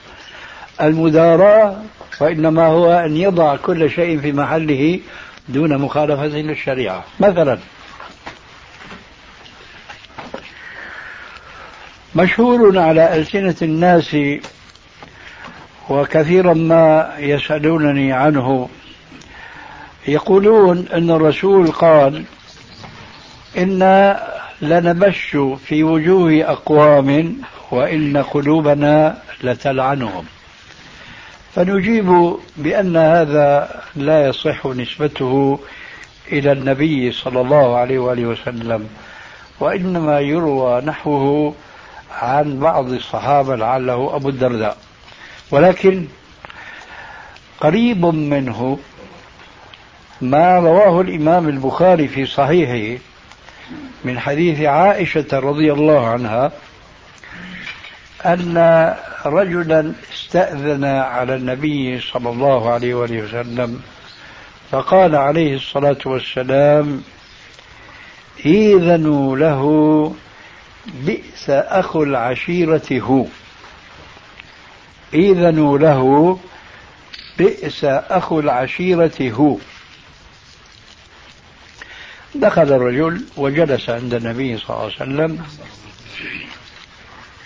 [0.81, 1.75] المداراة
[2.21, 4.99] وإنما هو أن يضع كل شيء في محله
[5.49, 7.03] دون مخالفة للشريعة.
[7.19, 7.57] مثلا
[12.15, 14.15] مشهور على ألسنة الناس
[15.89, 18.69] وكثيرا ما يسألونني عنه
[20.07, 22.23] يقولون أن الرسول قال
[23.57, 24.23] إنا
[24.61, 27.35] لنبش في وجوه أقوام
[27.71, 30.25] وإن قلوبنا لتلعنهم.
[31.55, 35.59] فنجيب بأن هذا لا يصح نسبته
[36.31, 38.89] إلى النبي صلى الله عليه وآله وسلم
[39.59, 41.53] وإنما يروى نحوه
[42.21, 44.77] عن بعض الصحابة لعله أبو الدرداء.
[45.51, 46.05] ولكن
[47.61, 48.79] قريب منه
[50.21, 53.01] ما رواه الإمام البخاري في صحيحه
[54.05, 56.51] من حديث عائشة رضي الله عنها
[58.25, 58.93] أن
[59.25, 63.81] رجلا استأذن على النبي صلى الله عليه وآله وسلم
[64.71, 67.03] فقال عليه الصلاة والسلام
[68.45, 70.15] إذنوا له
[70.85, 73.25] بئس أخو العشيرة هو.
[75.13, 76.39] إذنوا له
[77.37, 79.57] بئس أخو العشيرة هو.
[82.39, 85.45] دخل الرجل وجلس عند النبي صلى الله عليه وسلم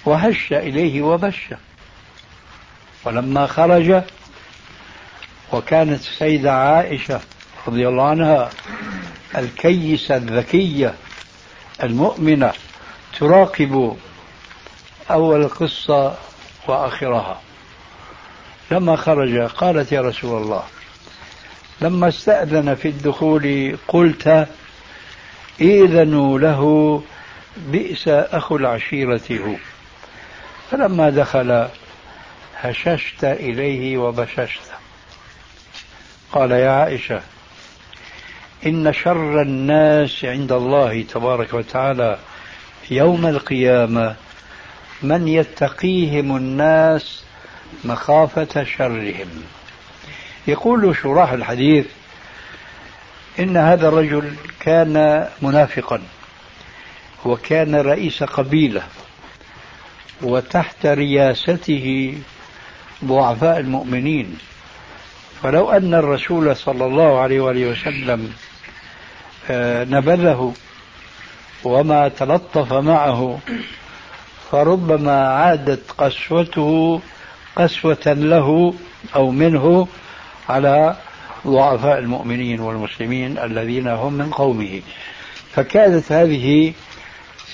[0.06, 1.48] وهش إليه وبش.
[3.06, 4.04] ولما خرج
[5.54, 7.20] وكانت السيدة عائشة
[7.68, 8.50] رضي الله عنها
[9.38, 10.94] الكيسة الذكية
[11.84, 12.54] المؤمنة
[13.20, 13.98] تراقب
[15.12, 16.16] أول القصة
[16.68, 17.42] وآخرها.
[18.72, 20.64] لما خرج قالت يا رسول الله
[21.82, 24.48] لما استأذن في الدخول قلت
[25.62, 27.04] إذنوا له
[27.58, 29.56] بئس أخو العشيرة هو.
[30.72, 31.68] فلما دخل
[32.56, 34.62] هششت إليه وبششت.
[36.32, 37.22] قال يا عائشة
[38.66, 42.20] إن شر الناس عند الله تبارك وتعالى
[42.92, 44.16] يوم القيامة
[45.04, 47.24] من يتقيهم الناس
[47.84, 49.44] مخافة شرهم.
[50.48, 51.86] يقول شراح الحديث
[53.40, 56.02] إن هذا الرجل كان منافقا
[57.26, 58.84] وكان رئيس قبيلة
[60.22, 62.18] وتحت رياسته
[63.06, 64.38] ضعفاء المؤمنين.
[65.44, 68.34] فلو أن الرسول صلى الله عليه وآله وسلم
[69.50, 70.54] آه، نبذه
[71.64, 73.40] وما تلطف معه
[74.52, 77.02] فربما عادت قسوته
[77.56, 78.74] قسوة له
[79.16, 79.88] أو منه
[80.50, 80.96] على
[81.48, 84.82] ضعفاء المؤمنين والمسلمين الذين هم من قومه.
[85.52, 86.74] فكانت هذه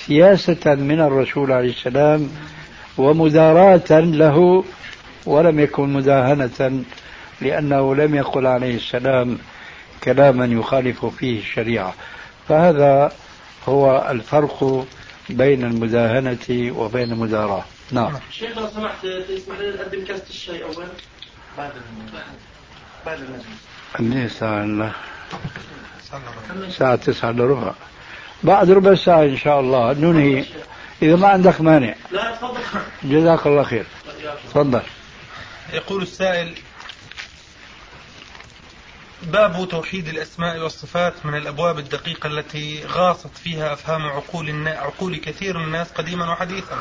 [0.06, 2.30] سياسة من الرسول عليه السلام
[2.98, 4.64] ومداراة له
[5.26, 6.84] ولم يكن مداهنة
[7.42, 9.38] لأنه لم يقل عليه السلام
[10.04, 11.94] كلاما يخالف فيه الشريعة.
[12.48, 13.12] فهذا
[13.70, 14.86] هو الفرق
[15.30, 17.64] بين المداهنة وبين المداراة.
[17.92, 18.14] نعم.
[18.32, 20.86] شيخ لو سمحت تسمح لي نقدم كاسة الشاي أول
[21.58, 21.72] بعد
[23.06, 23.75] بعد المجلس.
[24.00, 24.94] الساعة
[26.56, 27.74] الساعة تسعة إلا ربع.
[28.44, 29.94] بعد ربع ساعة إن شاء الله.
[29.94, 30.46] ننهي.
[31.02, 31.96] إذا ما عندك مانع.
[32.12, 32.60] لا تفضل.
[33.04, 33.86] جزاك الله خير.
[34.50, 34.82] تفضل.
[35.74, 36.56] يقول السائل
[39.24, 45.64] باب توحيد الأسماء والصفات من الأبواب الدقيقة التي غاصت فيها أفهام عقول عقول كثير من
[45.64, 46.80] الناس قديما وحديثا.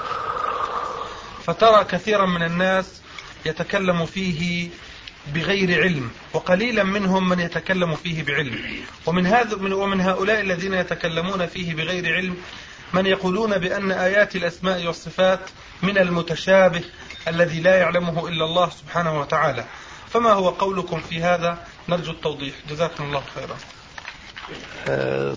[1.45, 3.01] فترى كثيرا من الناس
[3.47, 4.69] يتكلم فيه
[5.27, 8.59] بغير علم وقليلا منهم من يتكلم فيه بعلم.
[9.07, 12.37] ومن هذا ومن هؤلاء الذين يتكلمون فيه بغير علم
[12.93, 15.41] من يقولون بأن آيات الأسماء والصفات
[15.83, 16.83] من المتشابه
[17.29, 19.65] الذي لا يعلمه إلا الله سبحانه وتعالى.
[20.11, 22.55] فما هو قولكم في هذا؟ نرجو التوضيح.
[22.71, 23.57] جزاكم الله خيرا.
[24.89, 25.37] آه،